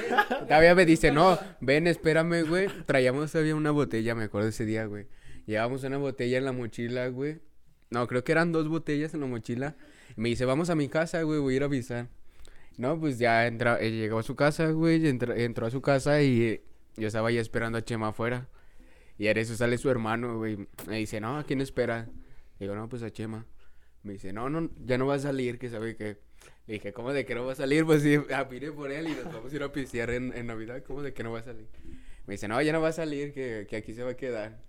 Todavía 0.47 0.75
me 0.75 0.87
dice, 0.87 1.11
no, 1.11 1.37
ven, 1.61 1.89
espérame, 1.89 2.45
güey. 2.49 2.69
Traíamos 2.87 3.33
todavía 3.33 3.57
una 3.57 3.73
botella, 3.73 4.15
me 4.15 4.25
acuerdo 4.25 4.49
ese 4.49 4.65
día, 4.65 4.87
güey. 4.87 5.07
Llevábamos 5.47 5.83
una 5.83 5.99
botella 5.99 6.39
en 6.39 6.45
la 6.45 6.53
mochila, 6.53 7.09
güey. 7.09 7.41
No, 7.91 8.07
creo 8.07 8.23
que 8.23 8.33
eran 8.33 8.53
dos 8.53 8.69
botellas 8.69 9.15
en 9.15 9.21
la 9.21 9.27
mochila. 9.27 9.77
Me 10.17 10.29
dice, 10.29 10.45
vamos 10.45 10.71
a 10.71 10.77
mi 10.77 10.89
casa, 10.89 11.23
güey, 11.23 11.41
voy 11.41 11.55
a 11.55 11.57
ir 11.57 11.63
a 11.63 11.67
avisar. 11.67 12.09
No, 12.77 12.99
pues 12.99 13.19
ya 13.19 13.47
entra, 13.47 13.81
eh, 13.81 13.91
llegó 13.91 14.19
a 14.19 14.23
su 14.23 14.37
casa, 14.37 14.71
güey, 14.71 15.07
entró, 15.07 15.35
entró 15.35 15.67
a 15.67 15.71
su 15.71 15.81
casa 15.81 16.23
y 16.23 16.43
eh, 16.43 16.65
yo 16.97 17.09
estaba 17.09 17.29
ahí 17.29 17.39
esperando 17.39 17.79
a 17.79 17.83
Chema 17.83 18.09
afuera. 18.09 18.49
Y 19.19 19.29
en 19.29 19.39
eso 19.39 19.55
sale 19.57 19.79
su 19.79 19.91
hermano, 19.91 20.39
güey. 20.39 20.67
Me 20.89 20.99
dice, 20.99 21.21
no, 21.21 21.39
¿a 21.39 21.45
quién 21.45 21.61
espera? 21.61 22.09
Digo, 22.59 22.75
no, 22.75 22.89
pues 22.89 23.03
a 23.03 23.11
Chema. 23.11 23.47
Me 24.03 24.15
dice, 24.15 24.33
no, 24.33 24.51
no, 24.51 24.71
ya 24.85 24.99
no 24.99 25.07
va 25.07 25.15
a 25.15 25.19
salir, 25.19 25.59
que 25.59 25.71
sabe 25.71 25.97
que. 25.97 26.19
Le 26.67 26.75
dije, 26.75 26.93
¿cómo 26.93 27.13
de 27.13 27.25
que 27.25 27.35
no 27.35 27.45
va 27.45 27.53
a 27.53 27.57
salir? 27.57 27.85
Pues 27.85 28.03
sí, 28.03 28.17
vine 28.51 28.73
por 28.73 28.91
él 28.91 29.09
y 29.09 29.13
nos 29.13 29.25
vamos 29.25 29.53
a 29.53 29.57
ir 29.57 29.63
a 29.63 29.73
pistear 29.73 30.11
en, 30.11 30.33
en 30.35 30.47
Navidad. 30.47 30.83
¿Cómo 30.87 31.03
de 31.03 31.13
que 31.13 31.23
no 31.23 31.33
va 31.33 31.41
a 31.41 31.43
salir? 31.43 31.67
Me 32.27 32.35
dice, 32.35 32.49
no, 32.49 32.61
ya 32.61 32.73
no 32.73 32.81
va 32.81 32.89
a 32.89 32.93
salir, 32.93 33.33
que, 33.33 33.67
que 33.69 33.77
aquí 33.77 33.93
se 33.93 34.03
va 34.03 34.13
a 34.13 34.17
quedar. 34.17 34.63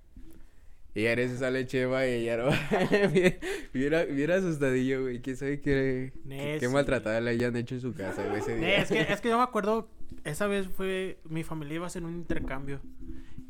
Y 0.93 1.05
en 1.07 1.19
eso 1.19 1.37
sale 1.37 1.65
Chema 1.65 2.07
y 2.07 2.23
ya 2.23 2.37
no 2.37 2.49
bien, 3.73 4.15
bien 4.15 4.31
asustadillo, 4.31 5.03
güey. 5.03 5.21
¿Quién 5.21 5.35
sabe 5.35 5.59
qué, 5.59 6.13
qué, 6.27 6.57
qué 6.59 6.69
maltratada 6.69 7.19
le 7.19 7.31
hayan 7.31 7.55
hecho 7.57 7.75
en 7.75 7.81
su 7.81 7.93
casa, 7.93 8.25
güey, 8.25 8.39
ese 8.39 8.55
día? 8.55 8.77
es, 8.77 8.89
que, 8.89 9.01
es 9.09 9.19
que 9.19 9.29
yo 9.29 9.37
me 9.37 9.43
acuerdo, 9.43 9.89
esa 10.23 10.47
vez 10.47 10.67
fue, 10.67 11.17
mi 11.25 11.43
familia 11.43 11.75
iba 11.75 11.85
a 11.85 11.87
hacer 11.87 12.05
un 12.05 12.15
intercambio 12.15 12.79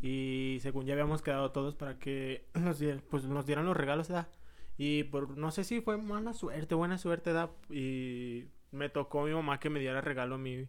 y 0.06 0.60
según 0.62 0.86
ya 0.86 0.94
habíamos 0.94 1.22
quedado 1.22 1.52
todos 1.52 1.76
para 1.76 2.00
que 2.00 2.48
nos, 2.56 2.80
die- 2.80 3.02
pues, 3.10 3.26
nos 3.26 3.46
dieran 3.46 3.66
los 3.66 3.78
regalos, 3.78 4.10
¿verdad? 4.10 4.30
Y 4.78 5.04
por, 5.06 5.38
no 5.38 5.52
sé 5.52 5.64
si 5.64 5.82
fue 5.82 5.98
mala 5.98 6.34
suerte, 6.34 6.76
buena 6.76 6.98
suerte, 6.98 7.32
¿verdad? 7.32 7.52
Y 7.70 8.46
me 8.72 8.90
tocó 8.90 9.24
mi 9.24 9.34
mamá 9.34 9.60
que 9.60 9.70
me 9.70 9.80
diera 9.80 10.02
regalo 10.02 10.36
a 10.36 10.38
mí. 10.38 10.68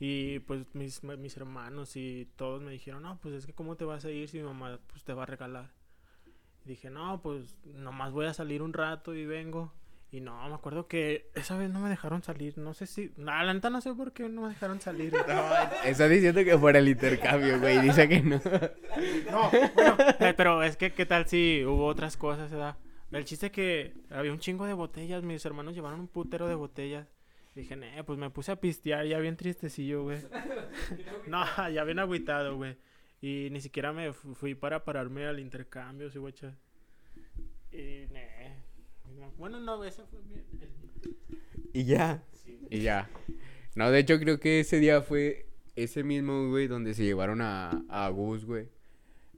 Y 0.00 0.40
pues 0.40 0.66
mis, 0.74 1.02
mis 1.04 1.36
hermanos 1.36 1.96
y 1.96 2.28
todos 2.36 2.62
me 2.62 2.72
dijeron, 2.72 3.02
no, 3.04 3.18
pues 3.20 3.34
es 3.34 3.46
que 3.46 3.54
cómo 3.54 3.76
te 3.76 3.84
vas 3.84 4.04
a 4.04 4.10
ir 4.10 4.28
si 4.28 4.38
mi 4.38 4.44
mamá 4.44 4.80
pues, 4.88 5.04
te 5.04 5.14
va 5.14 5.24
a 5.24 5.26
regalar. 5.26 5.72
Dije, 6.64 6.90
no, 6.90 7.20
pues 7.22 7.56
nomás 7.64 8.12
voy 8.12 8.26
a 8.26 8.34
salir 8.34 8.62
un 8.62 8.72
rato 8.72 9.14
y 9.14 9.26
vengo. 9.26 9.72
Y 10.14 10.20
no, 10.20 10.48
me 10.48 10.54
acuerdo 10.54 10.86
que 10.86 11.28
esa 11.34 11.58
vez 11.58 11.70
no 11.70 11.80
me 11.80 11.88
dejaron 11.88 12.22
salir. 12.22 12.56
No 12.56 12.72
sé 12.72 12.86
si. 12.86 13.10
No, 13.16 13.32
la 13.42 13.52
neta 13.52 13.68
no 13.68 13.80
sé 13.80 13.92
por 13.94 14.12
qué 14.12 14.28
no 14.28 14.42
me 14.42 14.50
dejaron 14.50 14.80
salir. 14.80 15.12
Está 15.84 16.06
diciendo 16.06 16.44
que 16.44 16.56
fuera 16.56 16.78
el 16.78 16.88
intercambio, 16.88 17.58
güey. 17.58 17.80
Dice 17.80 18.08
que 18.08 18.20
no. 18.22 18.40
No, 19.28 19.50
bueno, 19.74 19.96
eh, 20.20 20.32
pero 20.36 20.62
es 20.62 20.76
que, 20.76 20.92
¿qué 20.92 21.04
tal 21.04 21.26
si 21.26 21.64
hubo 21.66 21.86
otras 21.86 22.16
cosas, 22.16 22.48
¿verdad? 22.52 22.76
El 23.10 23.24
chiste 23.24 23.46
es 23.46 23.52
que 23.52 23.94
había 24.08 24.30
un 24.30 24.38
chingo 24.38 24.66
de 24.66 24.74
botellas. 24.74 25.24
Mis 25.24 25.44
hermanos 25.44 25.74
llevaron 25.74 25.98
un 25.98 26.06
putero 26.06 26.46
de 26.46 26.54
botellas. 26.54 27.08
Dije, 27.56 27.74
eh, 27.82 28.04
pues 28.04 28.16
me 28.16 28.30
puse 28.30 28.52
a 28.52 28.56
pistear, 28.60 29.04
ya 29.06 29.18
bien 29.18 29.36
tristecillo, 29.36 30.04
güey. 30.04 30.18
no, 31.26 31.44
ya 31.70 31.82
bien 31.82 31.98
agüitado, 31.98 32.54
güey. 32.56 32.76
Y 33.20 33.48
ni 33.50 33.60
siquiera 33.60 33.92
me 33.92 34.12
fu- 34.12 34.34
fui 34.36 34.54
para 34.54 34.84
pararme 34.84 35.26
al 35.26 35.40
intercambio, 35.40 36.08
sí, 36.08 36.18
güey. 36.20 36.32
cha- 36.34 36.54
Y, 37.72 38.06
ne. 38.12 38.43
Bueno, 39.38 39.60
no, 39.60 39.82
ese 39.84 40.02
fue 40.04 40.20
bien. 40.22 40.44
Y 41.72 41.84
ya. 41.84 42.22
Y 42.70 42.80
ya. 42.80 43.10
No, 43.74 43.90
de 43.90 43.98
hecho 43.98 44.18
creo 44.18 44.38
que 44.38 44.60
ese 44.60 44.78
día 44.78 45.02
fue 45.02 45.46
ese 45.76 46.04
mismo, 46.04 46.48
güey, 46.48 46.68
donde 46.68 46.94
se 46.94 47.04
llevaron 47.04 47.40
a, 47.40 47.82
a 47.88 48.08
Gus, 48.08 48.44
güey. 48.44 48.68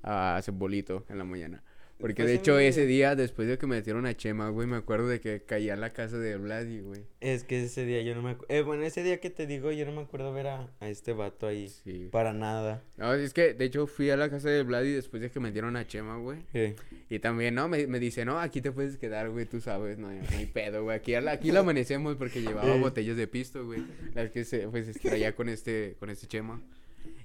A 0.03 0.41
Cebolito 0.43 1.05
en 1.09 1.19
la 1.19 1.25
mañana. 1.25 1.63
Porque 1.99 2.15
Pues 2.25 2.27
de 2.29 2.35
hecho 2.35 2.59
ese 2.59 2.85
día, 2.85 3.17
después 3.17 3.49
de 3.49 3.57
que 3.57 3.67
metieron 3.67 4.05
a 4.05 4.15
Chema, 4.15 4.51
güey, 4.51 4.67
me 4.69 4.77
acuerdo 4.77 5.09
de 5.09 5.19
que 5.19 5.41
caía 5.41 5.73
en 5.73 5.81
la 5.81 5.95
casa 5.95 6.19
de 6.19 6.37
Vladi, 6.37 6.81
güey. 6.81 7.01
Es 7.21 7.43
que 7.45 7.65
ese 7.65 7.87
día 7.87 8.03
yo 8.03 8.15
no 8.15 8.21
me 8.21 8.33
acuerdo. 8.33 8.55
Eh, 8.55 8.61
bueno, 8.61 8.83
ese 8.83 9.03
día 9.03 9.19
que 9.19 9.31
te 9.31 9.47
digo, 9.47 9.73
yo 9.73 9.87
no 9.87 9.93
me 9.93 10.03
acuerdo 10.03 10.31
ver 10.33 10.47
a, 10.49 10.69
a 10.81 10.89
este 10.91 11.15
vato 11.15 11.47
ahí. 11.47 11.69
Sí. 11.69 12.09
Para 12.13 12.35
nada. 12.35 12.83
No, 12.99 13.15
es 13.15 13.33
que 13.33 13.55
de 13.55 13.65
hecho 13.65 13.87
fui 13.87 14.11
a 14.11 14.17
la 14.19 14.29
casa 14.29 14.51
de 14.51 14.63
Vladi 14.63 14.93
después 14.93 15.23
de 15.23 15.31
que 15.31 15.41
metieron 15.41 15.75
a 15.77 15.87
Chema, 15.87 16.19
güey. 16.19 16.41
Sí. 16.53 16.75
Y 17.09 17.19
también, 17.19 17.55
¿no? 17.55 17.67
Me, 17.67 17.87
me 17.87 17.99
dice, 17.99 18.27
no, 18.27 18.39
aquí 18.39 18.61
te 18.61 18.73
puedes 18.73 18.99
quedar, 18.99 19.31
güey, 19.31 19.47
tú 19.47 19.61
sabes, 19.63 19.97
no, 19.97 20.09
hay- 20.09 20.19
no 20.21 20.37
hay 20.37 20.47
pedo, 20.47 20.83
güey. 20.85 20.97
Aquí, 20.99 21.15
a 21.15 21.31
aquí 21.31 21.51
la 21.51 21.61
amanecemos 21.61 22.17
porque 22.17 22.43
llevaba 22.43 22.77
botellas 22.77 23.17
de 23.17 23.27
pisto, 23.27 23.65
güey. 23.65 23.83
Las 24.15 24.31
que 24.31 24.45
se, 24.45 24.69
pues, 24.69 24.93
traía 25.01 25.35
con 25.35 25.49
este, 25.49 25.97
con 25.99 26.11
este 26.11 26.27
Chema. 26.27 26.61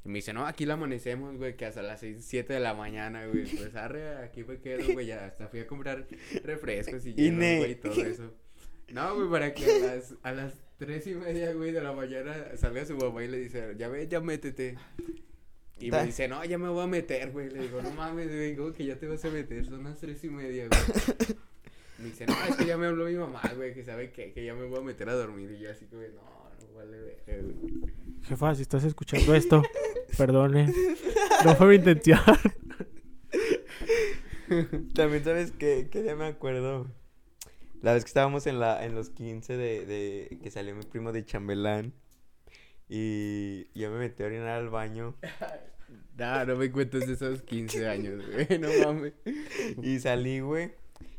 Y 0.04 0.10
me 0.10 0.16
dice, 0.16 0.34
no, 0.34 0.48
aquí 0.48 0.66
la 0.66 0.74
amanecemos, 0.74 1.38
güey, 1.38 1.56
que 1.56 1.66
hasta 1.66 1.82
las 1.84 2.00
6, 2.00 2.18
7 2.22 2.54
de 2.54 2.60
la 2.60 2.74
mañana, 2.74 3.28
güey. 3.28 3.46
Pues 3.46 3.76
arre, 3.76 4.18
aquí 4.18 4.44
me 4.44 4.58
quedo, 4.60 4.94
güey, 4.94 5.06
ya 5.06 5.26
hasta 5.26 5.48
fui 5.48 5.60
a 5.60 5.68
comprar 5.68 6.08
refrescos 6.44 7.06
y 7.06 7.14
ne- 7.32 7.60
güey, 7.60 7.72
y 7.72 7.76
todo 7.76 7.94
eso. 8.04 8.34
No, 8.92 9.16
güey, 9.16 9.30
para 9.30 9.54
que 9.54 9.64
a 9.66 9.96
las, 9.96 10.16
a 10.24 10.32
las 10.32 10.54
3 10.80 11.06
y 11.08 11.14
media, 11.16 11.54
güey, 11.54 11.72
de 11.72 11.82
la 11.82 11.94
mañana 11.94 12.34
salga 12.58 12.84
su 12.86 12.98
mamá 12.98 13.24
y 13.24 13.28
le 13.28 13.38
dice, 13.38 13.76
ya 13.78 13.88
ve, 13.90 14.08
ya 14.08 14.20
métete. 14.20 14.76
Y 15.80 15.90
me 15.92 16.04
dice, 16.06 16.28
no, 16.28 16.44
ya 16.46 16.58
me 16.58 16.70
voy 16.70 16.84
a 16.84 16.88
meter, 16.88 17.32
güey. 17.32 17.50
Le 17.50 17.62
digo, 17.62 17.82
no 17.82 17.92
mames, 17.92 18.28
güey, 18.28 18.56
¿cómo 18.56 18.74
que 18.74 18.86
ya 18.86 18.98
te 18.98 19.08
vas 19.08 19.24
a 19.26 19.30
meter? 19.30 19.66
Son 19.66 19.84
las 19.84 19.98
tres 20.00 20.24
y 20.24 20.30
media, 20.30 20.68
güey. 20.68 20.82
Me 22.00 22.06
dice, 22.08 22.26
no, 22.26 22.34
es 22.50 22.56
que 22.56 22.66
ya 22.66 22.78
me 22.78 22.88
habló 22.88 23.06
mi 23.06 23.14
mamá, 23.14 23.42
güey, 23.56 23.76
que 23.76 23.84
sabe 23.84 24.12
que, 24.12 24.34
que 24.34 24.44
ya 24.44 24.56
me 24.56 24.66
voy 24.66 24.80
a 24.80 24.82
meter 24.82 25.08
a 25.10 25.14
dormir. 25.14 25.52
Y 25.52 25.60
yo 25.60 25.70
así, 25.70 25.88
güey, 25.92 26.10
no 26.12 26.41
vale, 26.76 27.00
ver, 27.00 27.44
güey. 27.44 27.82
Jefa, 28.24 28.56
si 28.56 28.62
estás 28.62 28.84
escuchando 28.84 29.34
esto, 29.36 29.64
perdone. 30.18 30.74
No 31.46 31.56
fue 31.56 31.68
mi 31.68 31.76
intención. 31.76 32.20
También 34.94 35.24
sabes 35.24 35.52
que, 35.52 35.90
que 35.90 36.04
ya 36.04 36.16
me 36.16 36.26
acuerdo. 36.26 36.88
La 37.82 37.94
vez 37.94 38.04
que 38.04 38.10
estábamos 38.10 38.46
en 38.48 38.60
la, 38.60 38.86
en 38.86 38.94
los 38.94 39.10
15 39.10 39.58
de, 39.58 39.86
de 39.86 40.40
que 40.42 40.52
salió 40.52 40.76
mi 40.76 40.84
primo 40.84 41.12
de 41.12 41.26
chambelán. 41.26 41.94
Y 42.88 43.68
yo 43.74 43.90
me 43.90 44.00
metí 44.00 44.22
a 44.22 44.26
orinar 44.26 44.60
al 44.60 44.70
baño. 44.70 45.16
Nah, 46.18 46.46
no 46.46 46.56
me 46.56 46.72
cuentes 46.72 47.08
de 47.08 47.14
esos 47.14 47.42
15 47.42 47.88
años, 47.88 48.22
güey, 48.28 48.60
no 48.60 48.68
mames. 48.86 49.14
Y 49.82 50.00
salí, 50.00 50.40
güey. 50.40 50.72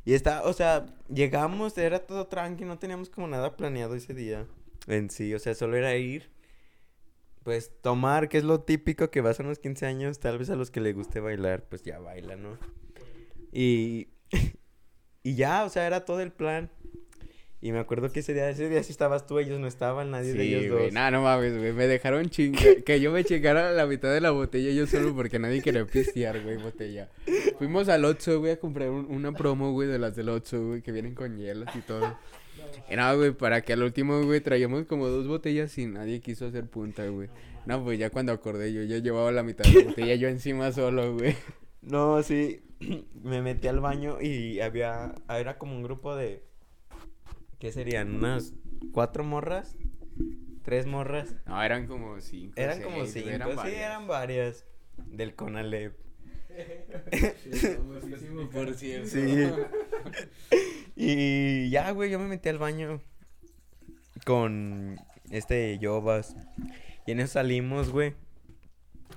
Y 0.04 0.14
está, 0.14 0.44
o 0.44 0.52
sea, 0.52 0.86
llegamos, 1.08 1.76
era 1.76 2.00
todo 2.00 2.26
tranqui, 2.26 2.64
no 2.64 2.78
teníamos 2.78 3.08
como 3.08 3.26
nada 3.26 3.56
planeado 3.56 3.94
ese 3.94 4.14
día. 4.14 4.46
En 4.86 5.10
sí, 5.10 5.32
o 5.34 5.38
sea, 5.38 5.54
solo 5.54 5.76
era 5.76 5.94
ir. 5.96 6.30
Pues 7.44 7.72
tomar, 7.82 8.28
que 8.28 8.38
es 8.38 8.44
lo 8.44 8.60
típico 8.60 9.10
que 9.10 9.20
vas 9.20 9.40
a 9.40 9.42
unos 9.42 9.58
15 9.58 9.84
años, 9.86 10.20
tal 10.20 10.38
vez 10.38 10.48
a 10.50 10.54
los 10.56 10.70
que 10.70 10.80
les 10.80 10.94
guste 10.94 11.18
bailar, 11.18 11.64
pues 11.68 11.82
ya 11.82 11.98
baila, 11.98 12.36
¿no? 12.36 12.56
Y, 13.52 14.08
y 15.24 15.34
ya, 15.34 15.64
o 15.64 15.68
sea, 15.68 15.86
era 15.86 16.04
todo 16.04 16.20
el 16.20 16.32
plan. 16.32 16.70
Y 17.60 17.70
me 17.70 17.78
acuerdo 17.78 18.10
que 18.10 18.20
ese 18.20 18.34
día, 18.34 18.50
ese 18.50 18.68
día 18.68 18.82
sí 18.82 18.90
estabas 18.90 19.24
tú, 19.26 19.38
ellos 19.38 19.60
no 19.60 19.68
estaban, 19.68 20.10
nadie 20.10 20.32
de 20.34 20.42
ellos 20.42 20.68
güey, 20.72 20.84
dos. 20.86 20.92
nah, 20.92 21.12
no 21.12 21.22
mames, 21.22 21.56
güey, 21.56 21.72
me 21.72 21.86
dejaron 21.86 22.28
chingar, 22.28 22.82
que 22.84 23.00
yo 23.00 23.12
me 23.12 23.22
chingara 23.24 23.70
la 23.72 23.86
mitad 23.86 24.12
de 24.12 24.20
la 24.20 24.32
botella 24.32 24.72
yo 24.72 24.84
solo 24.88 25.14
porque 25.14 25.38
nadie 25.38 25.62
quería 25.62 25.84
pistear, 25.86 26.42
güey, 26.42 26.56
botella. 26.56 27.08
Fuimos 27.58 27.88
al 27.88 28.04
Oxxo, 28.04 28.40
güey, 28.40 28.52
a 28.52 28.58
comprar 28.58 28.90
un- 28.90 29.06
una 29.06 29.30
promo, 29.32 29.70
güey, 29.72 29.86
de 29.88 30.00
las 30.00 30.16
del 30.16 30.28
Oxxo, 30.30 30.64
güey, 30.66 30.82
que 30.82 30.90
vienen 30.90 31.14
con 31.14 31.36
hielos 31.38 31.68
y 31.76 31.80
todo. 31.82 32.18
Y 32.90 32.96
nada, 32.96 33.14
güey, 33.14 33.32
para 33.32 33.62
que 33.62 33.72
al 33.72 33.82
último, 33.82 34.22
güey, 34.22 34.40
traíamos 34.40 34.86
como 34.86 35.08
dos 35.08 35.26
botellas 35.26 35.76
y 35.78 35.86
nadie 35.86 36.20
quiso 36.20 36.46
hacer 36.46 36.68
punta, 36.68 37.06
güey. 37.06 37.28
No, 37.66 37.82
pues 37.84 37.98
ya 37.98 38.10
cuando 38.10 38.32
acordé 38.32 38.72
yo, 38.72 38.82
ya 38.82 38.98
llevaba 38.98 39.30
la 39.32 39.42
mitad 39.42 39.64
de 39.64 39.72
la 39.72 39.88
botella 39.90 40.14
yo 40.14 40.28
encima 40.28 40.72
solo, 40.72 41.14
güey. 41.16 41.36
No, 41.80 42.22
sí, 42.22 42.62
me 43.22 43.42
metí 43.42 43.68
al 43.68 43.80
baño 43.80 44.20
y 44.20 44.60
había, 44.60 45.14
era 45.28 45.58
como 45.58 45.76
un 45.76 45.82
grupo 45.82 46.16
de, 46.16 46.44
¿qué 47.58 47.72
serían? 47.72 48.16
Unas 48.16 48.54
cuatro 48.92 49.24
morras, 49.24 49.76
tres 50.62 50.86
morras. 50.86 51.36
No, 51.46 51.62
eran 51.62 51.86
como 51.86 52.20
cinco. 52.20 52.54
Eran 52.56 52.76
seis, 52.76 52.86
como 52.86 53.06
cinco, 53.06 53.28
eran 53.28 53.50
sí, 53.50 53.56
varias. 53.56 53.80
eran 53.80 54.06
varias. 54.06 54.66
Del 55.06 55.34
Conalep. 55.34 55.96
Famosísimo, 57.76 58.48
por 58.50 58.74
cierto. 58.74 59.08
Sí. 59.08 59.48
Y 61.04 61.68
ya, 61.68 61.90
güey, 61.90 62.12
yo 62.12 62.20
me 62.20 62.28
metí 62.28 62.48
al 62.48 62.58
baño 62.58 63.00
con 64.24 65.00
este 65.32 65.76
Yobas. 65.80 66.36
Y 67.08 67.10
en 67.10 67.18
eso 67.18 67.32
salimos, 67.32 67.90
güey. 67.90 68.14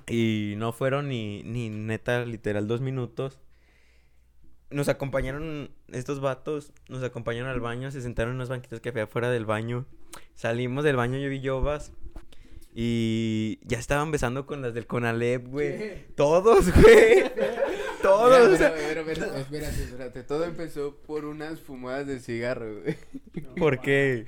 Y 0.08 0.54
no 0.56 0.72
fueron 0.72 1.08
ni, 1.08 1.44
ni 1.44 1.70
neta, 1.70 2.24
literal, 2.24 2.66
dos 2.66 2.80
minutos. 2.80 3.38
Nos 4.68 4.88
acompañaron 4.88 5.70
estos 5.92 6.18
vatos, 6.18 6.72
nos 6.88 7.04
acompañaron 7.04 7.50
al 7.50 7.60
baño, 7.60 7.92
se 7.92 8.02
sentaron 8.02 8.32
en 8.32 8.36
unos 8.38 8.48
banquitos 8.48 8.80
que 8.80 8.88
había 8.88 9.04
afuera 9.04 9.30
del 9.30 9.46
baño. 9.46 9.86
Salimos 10.34 10.82
del 10.82 10.96
baño, 10.96 11.18
yo 11.18 11.30
vi 11.30 11.38
Yobas. 11.38 11.92
Y 12.74 13.60
ya 13.62 13.78
estaban 13.78 14.10
besando 14.10 14.44
con 14.44 14.60
las 14.60 14.74
del 14.74 14.88
Conalep, 14.88 15.46
güey. 15.46 16.08
Todos, 16.16 16.72
güey. 16.72 17.30
Todos. 18.06 18.46
o 18.46 18.50
Mira, 18.52 18.56
sea, 18.58 18.74
mira, 18.88 19.02
mira, 19.02 19.26
mira, 19.26 19.38
espérate, 19.38 19.82
espérate. 19.84 20.22
Todo 20.22 20.44
empezó 20.44 20.96
por 21.06 21.24
unas 21.24 21.60
fumadas 21.60 22.06
de 22.06 22.20
cigarro, 22.20 22.80
güey. 22.82 22.96
¿Por 23.56 23.80
qué? 23.80 24.24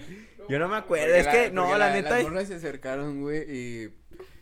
Yo 0.49 0.59
no 0.59 0.69
me 0.69 0.77
acuerdo. 0.77 1.15
Es 1.15 1.27
la- 1.27 1.33
que, 1.33 1.51
no, 1.51 1.65
porque 1.65 1.79
la, 1.79 1.93
neta. 1.93 2.11
Las 2.11 2.23
morras 2.25 2.49
se 2.49 2.55
acercaron, 2.55 3.21
güey, 3.21 3.43
y. 3.51 3.89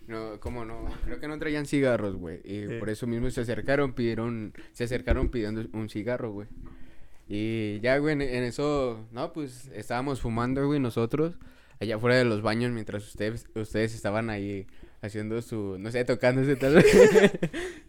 No, 0.07 0.39
como 0.39 0.65
no, 0.65 0.85
creo 1.05 1.19
que 1.19 1.27
no 1.27 1.37
traían 1.39 1.67
cigarros, 1.67 2.15
güey. 2.15 2.41
Y 2.45 2.67
Sí. 2.69 2.75
por 2.79 2.89
eso 2.91 3.07
mismo 3.09 3.29
se 3.31 3.41
acercaron, 3.41 3.93
pidieron. 3.93 4.53
Se 4.73 4.85
acercaron 4.85 5.31
pidiendo 5.31 5.65
un 5.73 5.89
cigarro, 5.89 6.31
güey. 6.31 6.47
Y 7.29 7.81
ya, 7.81 7.99
güey, 7.99 8.13
en, 8.13 8.23
en 8.23 8.45
eso. 8.45 9.05
No, 9.11 9.33
pues 9.33 9.69
estábamos 9.75 10.21
fumando, 10.21 10.65
güey, 10.67 10.79
nosotros. 10.79 11.35
Allá 11.81 11.97
afuera 11.97 12.17
de 12.17 12.25
los 12.25 12.41
baños 12.41 12.71
mientras 12.73 13.05
ustedes, 13.07 13.47
ustedes 13.55 13.95
estaban 13.97 14.31
ahí 14.31 14.67
haciendo 15.03 15.43
su. 15.43 15.77
No 15.79 15.91
sé, 15.91 16.05
tocándose 16.05 16.55
tal 16.55 16.77
vez. 16.77 16.87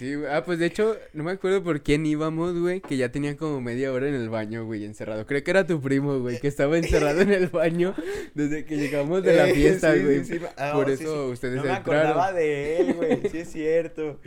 Sí, 0.00 0.14
güey. 0.14 0.30
Ah, 0.32 0.42
pues 0.46 0.58
de 0.58 0.64
hecho, 0.64 0.96
no 1.12 1.24
me 1.24 1.32
acuerdo 1.32 1.62
por 1.62 1.82
quién 1.82 2.06
íbamos, 2.06 2.58
güey, 2.58 2.80
que 2.80 2.96
ya 2.96 3.12
tenían 3.12 3.36
como 3.36 3.60
media 3.60 3.92
hora 3.92 4.08
en 4.08 4.14
el 4.14 4.30
baño, 4.30 4.64
güey, 4.64 4.86
encerrado. 4.86 5.26
Creo 5.26 5.44
que 5.44 5.50
era 5.50 5.66
tu 5.66 5.78
primo, 5.78 6.18
güey, 6.20 6.40
que 6.40 6.48
estaba 6.48 6.78
encerrado 6.78 7.20
en 7.20 7.30
el 7.30 7.48
baño 7.48 7.94
desde 8.32 8.64
que 8.64 8.78
llegamos 8.78 9.22
de 9.22 9.36
la 9.36 9.46
fiesta, 9.54 9.92
sí, 9.92 10.00
güey. 10.02 10.24
sí, 10.24 10.38
sí, 10.38 10.44
ah, 10.56 10.72
por 10.72 10.86
sí, 10.86 10.94
eso 11.04 11.26
sí. 11.26 11.32
ustedes 11.34 11.56
No 11.56 11.64
me 11.64 11.76
entraron. 11.76 12.06
acordaba 12.06 12.32
de 12.32 12.78
él, 12.78 12.94
güey. 12.94 13.28
Sí, 13.30 13.38
es 13.40 13.52
cierto. 13.52 14.18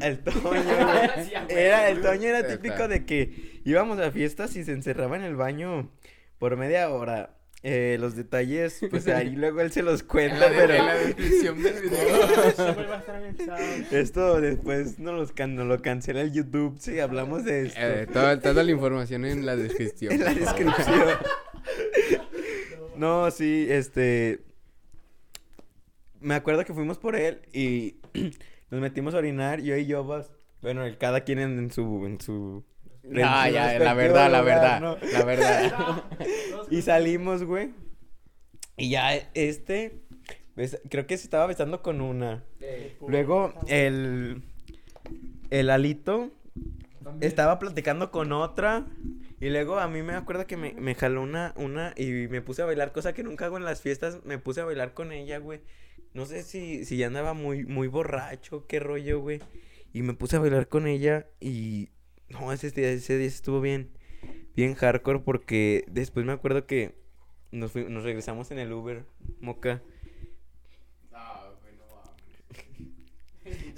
El 0.00 0.18
Toño, 0.18 0.40
güey. 0.42 1.30
Era, 1.50 1.88
el 1.88 2.00
Toño 2.02 2.28
era 2.28 2.44
típico 2.48 2.88
de 2.88 3.06
que 3.06 3.60
íbamos 3.64 4.00
a 4.00 4.10
fiestas 4.10 4.56
y 4.56 4.64
se 4.64 4.72
encerraba 4.72 5.14
en 5.14 5.22
el 5.22 5.36
baño 5.36 5.88
por 6.40 6.56
media 6.56 6.90
hora. 6.90 7.38
Eh, 7.62 7.98
los 8.00 8.16
detalles, 8.16 8.80
pues 8.88 9.06
ahí 9.08 9.30
luego 9.36 9.60
él 9.60 9.70
se 9.70 9.82
los 9.82 10.00
En 10.00 10.06
cuenta, 10.06 10.38
la, 10.38 10.56
pero 10.56 10.72
en 10.74 10.86
la 10.86 10.94
descripción 10.94 11.62
del 11.62 11.74
video. 11.82 12.76
Esto 13.90 14.40
después 14.40 14.98
no 14.98 15.12
los 15.12 15.32
can- 15.32 15.56
nos 15.56 15.66
lo 15.66 15.82
cancela 15.82 16.22
el 16.22 16.32
YouTube 16.32 16.78
si 16.80 16.98
hablamos 17.00 17.44
de 17.44 17.66
esto. 17.66 17.78
Eh, 17.82 18.06
toda, 18.10 18.40
toda 18.40 18.62
la 18.62 18.70
información 18.70 19.26
en 19.26 19.44
la 19.44 19.56
descripción. 19.56 20.12
en 20.14 20.24
la 20.24 20.32
descripción. 20.34 20.96
No, 22.96 23.30
sí, 23.30 23.66
este. 23.68 24.40
Me 26.20 26.34
acuerdo 26.34 26.64
que 26.64 26.74
fuimos 26.74 26.98
por 26.98 27.16
él 27.16 27.42
y 27.52 27.96
nos 28.70 28.80
metimos 28.80 29.14
a 29.14 29.18
orinar, 29.18 29.60
yo 29.60 29.76
y 29.76 29.86
Yobas. 29.86 30.30
Bueno, 30.62 30.84
el, 30.84 30.98
cada 30.98 31.22
quien 31.22 31.38
en, 31.38 31.58
en 31.58 31.70
su. 31.70 32.06
En 32.06 32.20
su 32.20 32.64
Ah, 33.24 33.46
su 33.48 33.54
ya, 33.54 33.78
la 33.78 33.94
verdad, 33.94 34.30
la 34.30 34.42
verdad. 34.42 34.80
¿no? 34.80 34.98
La 35.12 35.24
verdad. 35.24 36.04
Y 36.70 36.82
salimos, 36.82 37.44
güey. 37.44 37.70
Y 38.76 38.90
ya 38.90 39.14
este. 39.34 40.00
creo 40.88 41.06
que 41.06 41.16
se 41.16 41.24
estaba 41.24 41.46
besando 41.46 41.82
con 41.82 42.00
una. 42.00 42.44
Luego 43.06 43.52
el. 43.66 44.42
El 45.50 45.68
alito 45.70 46.30
estaba 47.20 47.58
platicando 47.58 48.10
con 48.10 48.32
otra. 48.32 48.86
Y 49.40 49.48
luego 49.48 49.78
a 49.78 49.88
mí 49.88 50.02
me 50.02 50.14
acuerdo 50.14 50.46
que 50.46 50.56
me, 50.56 50.74
me 50.74 50.94
jaló 50.94 51.22
una, 51.22 51.54
una 51.56 51.94
y 51.96 52.28
me 52.28 52.42
puse 52.42 52.62
a 52.62 52.66
bailar, 52.66 52.92
cosa 52.92 53.14
que 53.14 53.22
nunca 53.22 53.46
hago 53.46 53.56
en 53.56 53.64
las 53.64 53.80
fiestas. 53.80 54.24
Me 54.24 54.38
puse 54.38 54.60
a 54.60 54.64
bailar 54.64 54.94
con 54.94 55.12
ella, 55.12 55.38
güey. 55.38 55.60
No 56.12 56.26
sé 56.26 56.42
si, 56.42 56.84
si 56.84 56.96
ya 56.96 57.06
andaba 57.06 57.34
muy, 57.34 57.64
muy 57.64 57.88
borracho, 57.88 58.66
qué 58.66 58.80
rollo, 58.80 59.20
güey. 59.20 59.40
Y 59.92 60.02
me 60.02 60.14
puse 60.14 60.36
a 60.36 60.40
bailar 60.40 60.68
con 60.68 60.86
ella 60.86 61.26
y 61.40 61.88
No, 62.28 62.52
ese 62.52 62.70
día, 62.70 62.90
ese 62.90 63.18
día 63.18 63.26
estuvo 63.26 63.60
bien, 63.60 63.90
bien 64.60 64.74
hardcore 64.74 65.20
porque 65.20 65.84
después 65.88 66.26
me 66.26 66.32
acuerdo 66.32 66.66
que 66.66 66.94
nos, 67.50 67.72
regresamos 67.74 68.50
en 68.50 68.58
el 68.58 68.72
Uber, 68.72 69.04
Moca. 69.40 69.80
No, 71.10 71.18
no 71.18 71.86
mames. 71.94 73.70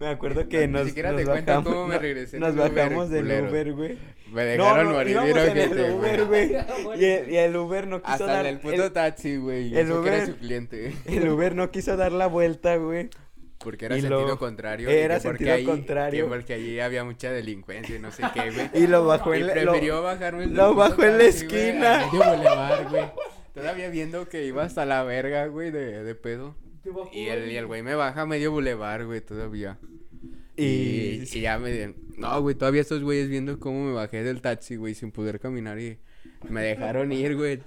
Me 0.00 0.06
acuerdo 0.08 0.48
que 0.48 0.66
Ni 0.66 0.72
nos, 0.72 0.86
siquiera 0.88 1.10
nos 1.12 1.20
te 1.20 1.26
cuento 1.26 1.46
bajamos, 1.52 1.72
cómo 1.72 1.86
me 1.86 1.94
no- 1.94 2.00
regresé 2.00 2.36
en 2.36 2.40
nos 2.42 2.54
Uber, 2.54 2.72
bajamos 2.72 3.10
del 3.10 3.22
culero. 3.22 3.50
Uber, 3.50 3.72
güey. 3.74 3.98
Me 4.32 4.56
No, 4.56 4.64
dejaron 4.64 4.86
no, 4.86 4.92
morir 4.94 5.10
íbamos 5.12 5.32
bien 5.34 5.58
en 5.58 5.72
el 5.78 5.92
Uber, 5.94 6.24
güey. 6.26 6.50
Y 7.00 7.04
el, 7.04 7.30
y 7.30 7.36
el 7.36 7.56
Uber 7.56 7.86
no 7.86 8.00
quiso 8.00 8.12
Hasta 8.12 8.26
dar... 8.26 8.46
el 8.46 8.58
puto 8.58 8.84
el, 8.86 8.92
taxi, 8.92 9.36
güey. 9.36 9.68
el 9.72 9.78
El 9.78 9.86
que 9.86 9.92
era 9.92 10.00
Uber- 10.00 10.26
su 10.26 10.36
cliente. 10.38 10.92
el 11.06 11.28
Uber 11.28 11.54
no 11.54 11.70
quiso 11.70 11.96
dar 11.96 12.12
la 12.12 12.26
vuelta, 12.26 12.76
güey. 12.76 13.10
Porque 13.64 13.86
era 13.86 13.96
Y 13.96 14.02
sentido 14.02 14.26
lo- 14.28 14.38
contrario. 14.38 14.88
era 14.90 15.18
sentido 15.18 15.52
ahí- 15.54 15.64
contrario. 15.64 16.24
que 16.26 16.30
porque 16.30 16.54
allí 16.54 16.78
había 16.78 17.02
mucha 17.02 17.32
delincuencia 17.32 17.96
y 17.96 17.98
no 17.98 18.12
sé 18.12 18.22
qué, 18.34 18.50
güey. 18.50 18.70
Y 18.84 18.86
lo 18.86 19.04
bajó 19.06 19.34
Y 19.34 19.40
en 19.40 19.46
la... 19.48 19.52
prefirió 19.54 19.94
lo- 19.96 20.02
bajarme 20.02 20.44
el 20.44 20.54
lo 20.54 20.74
bajó 20.74 21.02
en 21.02 21.08
la 21.12 21.16
güey, 21.16 21.28
esquina. 21.28 21.94
a 22.02 22.06
medio 22.12 22.36
bulevar, 22.36 22.88
güey. 22.90 23.04
Todavía 23.54 23.88
viendo 23.88 24.28
que 24.28 24.44
iba 24.44 24.62
hasta 24.64 24.84
la 24.84 25.02
verga, 25.04 25.46
güey, 25.46 25.70
de, 25.70 26.04
de 26.04 26.14
pedo. 26.14 26.54
Y 27.12 27.26
el, 27.28 27.50
y 27.50 27.56
el 27.56 27.66
güey 27.66 27.82
me 27.82 27.94
baja 27.94 28.20
a 28.22 28.26
medio 28.26 28.50
bulevar, 28.52 29.06
güey, 29.06 29.20
todavía. 29.20 29.78
Y, 30.56 30.64
Y... 30.64 31.22
y 31.32 31.40
ya 31.40 31.58
me... 31.58 31.94
No, 32.18 32.40
güey, 32.42 32.54
todavía 32.54 32.80
estos 32.82 33.02
güeyes 33.02 33.28
viendo 33.28 33.58
cómo 33.58 33.86
me 33.86 33.92
bajé 33.92 34.22
del 34.22 34.40
taxi, 34.40 34.76
güey, 34.76 34.94
sin 34.94 35.10
poder 35.10 35.40
caminar 35.40 35.78
y 35.80 35.98
me 36.48 36.62
dejaron 36.62 37.10
ir, 37.12 37.36
güey. 37.36 37.60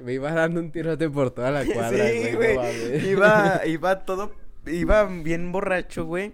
Me 0.00 0.12
iba 0.12 0.30
dando 0.32 0.60
un 0.60 0.70
tirote 0.70 1.08
por 1.10 1.30
toda 1.32 1.50
la 1.50 1.64
cuadra, 1.72 2.06
sí, 2.08 2.18
güey. 2.18 2.34
güey. 2.36 2.54
no 2.54 2.62
mames. 2.62 3.04
iba, 3.04 3.60
iba 3.66 4.04
todo, 4.04 4.32
iba 4.70 5.04
bien 5.04 5.52
borracho, 5.52 6.04
güey. 6.04 6.32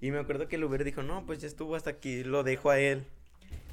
Y 0.00 0.10
me 0.10 0.18
acuerdo 0.18 0.48
que 0.48 0.56
el 0.56 0.64
Uber 0.64 0.84
dijo, 0.84 1.02
no, 1.02 1.24
pues 1.24 1.40
ya 1.40 1.46
estuvo 1.46 1.76
hasta 1.76 1.90
aquí, 1.90 2.24
lo 2.24 2.42
dejo 2.42 2.70
a 2.70 2.78
él. 2.78 3.06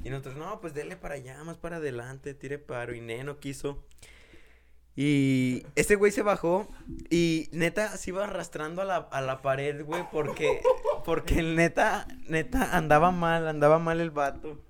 Y 0.04 0.10
nosotros, 0.10 0.36
no, 0.36 0.60
pues 0.60 0.74
dele 0.74 0.96
para 0.96 1.14
allá, 1.14 1.42
más 1.44 1.58
para 1.58 1.76
adelante, 1.76 2.34
tire 2.34 2.58
paro. 2.58 2.94
Y 2.94 3.00
ne, 3.00 3.22
no 3.22 3.38
quiso. 3.38 3.84
Y 4.94 5.64
ese 5.74 5.94
güey 5.94 6.12
se 6.12 6.22
bajó 6.22 6.68
y 7.08 7.48
neta 7.52 7.96
se 7.96 8.10
iba 8.10 8.24
arrastrando 8.24 8.82
a 8.82 8.84
la, 8.84 8.96
a 8.96 9.20
la 9.22 9.40
pared, 9.40 9.84
güey, 9.84 10.04
porque, 10.10 10.60
porque 11.04 11.42
neta, 11.42 12.06
neta 12.28 12.76
andaba 12.76 13.10
mal, 13.10 13.48
andaba 13.48 13.78
mal 13.78 14.00
el 14.00 14.10
vato. 14.10 14.60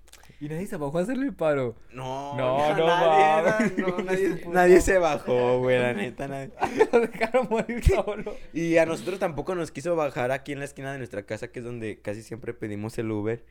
Y 0.43 0.49
nadie 0.49 0.67
se 0.67 0.77
bajó 0.77 0.99
a 0.99 1.03
hacerle 1.03 1.27
el 1.27 1.35
paro. 1.35 1.77
No, 1.93 2.37
No, 2.37 2.77
no 2.77 2.87
nadie, 2.89 3.75
no, 3.77 3.99
nadie, 3.99 4.45
nadie 4.49 4.81
se 4.81 4.99
bajó, 4.99 5.61
güey, 5.61 5.79
la 5.79 5.93
neta, 5.93 6.27
nadie. 6.27 6.51
Lo 6.93 6.99
dejaron 6.99 7.47
morir 7.49 7.85
solo. 7.85 8.35
Y 8.53 8.77
a 8.77 8.85
nosotros 8.85 9.21
tampoco 9.21 9.55
nos 9.55 9.71
quiso 9.71 9.95
bajar 9.95 10.33
aquí 10.33 10.51
en 10.51 10.59
la 10.59 10.65
esquina 10.65 10.91
de 10.91 10.99
nuestra 10.99 11.23
casa, 11.23 11.53
que 11.53 11.61
es 11.61 11.65
donde 11.65 12.01
casi 12.01 12.23
siempre 12.23 12.55
pedimos 12.55 12.99
el 12.99 13.13
Uber. 13.13 13.45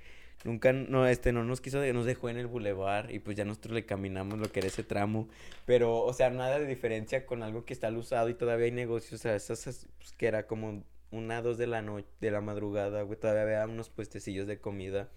Nunca, 0.44 0.74
no, 0.74 1.08
este, 1.08 1.32
no 1.32 1.46
nos 1.46 1.62
quiso, 1.62 1.80
nos 1.94 2.06
dejó 2.06 2.28
en 2.28 2.36
el 2.36 2.48
bulevar 2.48 3.10
y 3.10 3.20
pues 3.20 3.38
ya 3.38 3.46
nosotros 3.46 3.74
le 3.74 3.86
caminamos 3.86 4.38
lo 4.40 4.52
que 4.52 4.60
era 4.60 4.68
ese 4.68 4.84
tramo. 4.84 5.30
Pero, 5.66 5.98
o 6.02 6.12
sea, 6.12 6.30
nada 6.30 6.60
de 6.60 6.68
diferencia 6.68 7.26
con 7.26 7.42
algo 7.42 7.64
que 7.64 7.72
está 7.72 7.88
al 7.88 7.96
usado 7.96 8.28
y 8.28 8.34
todavía 8.34 8.66
hay 8.66 8.74
negocios, 8.74 9.14
o 9.14 9.24
sea, 9.24 9.34
esas, 9.34 9.66
esas, 9.66 9.88
pues, 9.98 10.12
que 10.12 10.28
era 10.28 10.46
como 10.46 10.84
una, 11.10 11.42
dos 11.42 11.58
de 11.58 11.68
la 11.68 11.82
noche, 11.82 12.10
de 12.20 12.32
la 12.32 12.42
madrugada, 12.42 13.04
güey, 13.04 13.18
todavía 13.18 13.44
había 13.44 13.66
unos 13.66 13.90
puestecillos 13.90 14.46
de 14.46 14.60
comida. 14.60 15.08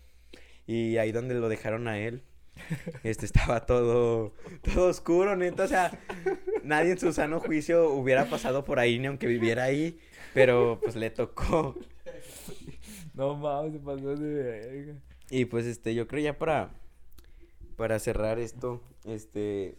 Y 0.66 0.96
ahí 0.96 1.12
donde 1.12 1.34
lo 1.34 1.48
dejaron 1.48 1.88
a 1.88 1.98
él, 1.98 2.22
este, 3.02 3.26
estaba 3.26 3.66
todo, 3.66 4.32
todo 4.62 4.88
oscuro, 4.88 5.36
neta, 5.36 5.64
o 5.64 5.68
sea, 5.68 5.98
nadie 6.62 6.92
en 6.92 6.98
su 6.98 7.12
sano 7.12 7.40
juicio 7.40 7.90
hubiera 7.90 8.26
pasado 8.26 8.64
por 8.64 8.78
ahí, 8.78 8.98
ni 8.98 9.06
aunque 9.06 9.26
viviera 9.26 9.64
ahí, 9.64 9.98
pero 10.32 10.78
pues 10.82 10.96
le 10.96 11.10
tocó. 11.10 11.76
No 13.14 13.36
mames, 13.36 13.72
se 13.74 13.78
pasó 13.78 14.16
de 14.16 14.42
verga. 14.42 14.94
Y 15.30 15.44
pues 15.44 15.66
este, 15.66 15.94
yo 15.94 16.06
creo 16.08 16.22
ya 16.22 16.38
para, 16.38 16.74
para 17.76 17.98
cerrar 17.98 18.38
esto, 18.38 18.82
este, 19.04 19.76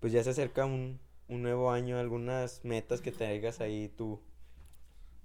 pues 0.00 0.12
ya 0.12 0.22
se 0.22 0.30
acerca 0.30 0.66
un, 0.66 1.00
un 1.28 1.42
nuevo 1.42 1.70
año, 1.70 1.98
algunas 1.98 2.64
metas 2.64 3.00
que 3.00 3.12
traigas 3.12 3.60
ahí 3.60 3.88
tú, 3.96 4.20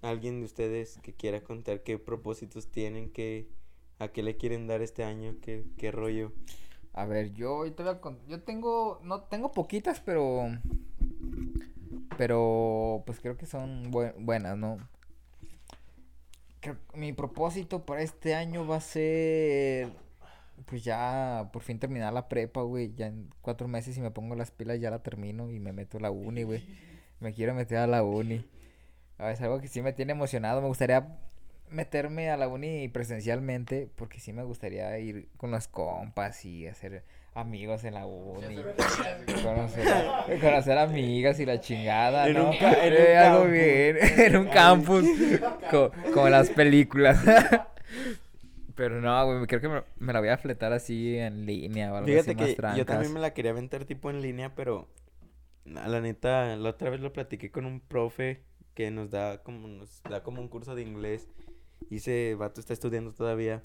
alguien 0.01 0.39
de 0.39 0.45
ustedes 0.45 0.99
que 1.03 1.13
quiera 1.13 1.43
contar 1.43 1.83
qué 1.83 1.97
propósitos 1.97 2.67
tienen, 2.67 3.11
qué, 3.11 3.49
a 3.99 4.07
qué 4.09 4.23
le 4.23 4.37
quieren 4.37 4.67
dar 4.67 4.81
este 4.81 5.03
año, 5.03 5.35
qué, 5.41 5.65
qué 5.77 5.91
rollo. 5.91 6.31
A 6.93 7.05
ver, 7.05 7.33
yo, 7.33 7.65
yo 7.65 7.73
te 7.73 7.83
voy 7.83 7.93
a 7.93 8.01
cont- 8.01 8.25
yo 8.27 8.41
tengo, 8.43 8.99
no, 9.03 9.21
tengo 9.23 9.51
poquitas, 9.51 9.99
pero, 10.01 10.47
pero, 12.17 13.03
pues 13.05 13.19
creo 13.19 13.37
que 13.37 13.45
son 13.45 13.91
bue- 13.91 14.13
buenas, 14.17 14.57
¿no? 14.57 14.77
Creo 16.61 16.75
mi 16.93 17.13
propósito 17.13 17.85
para 17.85 18.01
este 18.01 18.35
año 18.35 18.67
va 18.67 18.77
a 18.77 18.81
ser, 18.81 19.89
pues 20.65 20.83
ya, 20.83 21.49
por 21.53 21.61
fin 21.63 21.79
terminar 21.79 22.13
la 22.13 22.27
prepa, 22.29 22.61
güey, 22.63 22.93
ya 22.95 23.07
en 23.07 23.29
cuatro 23.41 23.67
meses 23.69 23.95
si 23.95 24.01
me 24.01 24.11
pongo 24.11 24.35
las 24.35 24.51
pilas 24.51 24.79
ya 24.81 24.91
la 24.91 25.01
termino 25.03 25.49
y 25.51 25.59
me 25.59 25.71
meto 25.73 25.97
a 25.97 26.01
la 26.01 26.11
uni, 26.11 26.43
güey, 26.43 26.63
me 27.21 27.33
quiero 27.33 27.53
meter 27.55 27.77
a 27.79 27.87
la 27.87 28.03
uni, 28.03 28.45
Ah, 29.19 29.31
es 29.31 29.41
algo 29.41 29.61
que 29.61 29.67
sí 29.69 29.81
me 29.81 29.93
tiene 29.93 30.13
emocionado, 30.13 30.61
me 30.61 30.67
gustaría 30.69 31.17
meterme 31.71 32.29
a 32.29 32.37
la 32.37 32.47
uni 32.47 32.87
presencialmente 32.89 33.87
porque 33.95 34.19
sí 34.19 34.33
me 34.33 34.43
gustaría 34.43 34.97
ir 34.99 35.29
con 35.37 35.51
los 35.51 35.67
compas 35.67 36.43
y 36.45 36.67
hacer 36.67 37.03
amigos 37.33 37.83
en 37.83 37.93
la 37.93 38.05
uni. 38.05 38.55
Conocer, 39.43 39.85
conocer 40.41 40.77
amigas 40.77 41.39
y 41.39 41.45
la 41.45 41.59
chingada, 41.61 42.27
En 42.27 42.35
¿no? 42.37 42.49
un 42.51 42.57
ca- 42.57 42.85
en 42.85 42.93
un 42.93 42.99
Eh, 42.99 43.17
algo 43.17 43.39
campus. 43.43 43.51
bien, 43.53 43.97
en 44.19 44.35
un 44.37 44.47
campus, 44.47 45.05
co- 45.71 45.91
como 46.13 46.29
las 46.29 46.49
películas. 46.49 47.17
Pero 48.75 49.01
no, 49.01 49.25
güey, 49.25 49.45
creo 49.47 49.59
que 49.59 49.67
me, 49.67 49.83
me 49.97 50.13
la 50.13 50.19
voy 50.21 50.29
a 50.29 50.37
fletar 50.37 50.71
así 50.71 51.17
en 51.17 51.45
línea 51.45 51.91
o 51.91 51.97
algo 51.97 52.07
Fíjate 52.07 52.31
así 52.31 52.35
más 52.61 52.77
yo 52.77 52.85
también 52.85 53.13
me 53.13 53.19
la 53.19 53.33
quería 53.33 53.51
aventar 53.51 53.83
tipo 53.85 54.09
en 54.09 54.21
línea, 54.21 54.55
pero 54.55 54.87
a 55.75 55.87
la 55.89 55.99
neta, 55.99 56.55
la 56.55 56.69
otra 56.69 56.89
vez 56.89 57.01
lo 57.01 57.11
platiqué 57.11 57.51
con 57.51 57.65
un 57.65 57.81
profe 57.81 58.41
que 58.75 58.89
nos 58.89 59.11
da 59.11 59.43
como, 59.43 59.67
nos 59.67 60.01
da 60.03 60.23
como 60.23 60.41
un 60.41 60.47
curso 60.47 60.75
de 60.75 60.83
inglés 60.83 61.27
y 61.89 61.97
ese 61.97 62.35
vato 62.35 62.59
está 62.61 62.73
estudiando 62.73 63.13
todavía 63.13 63.63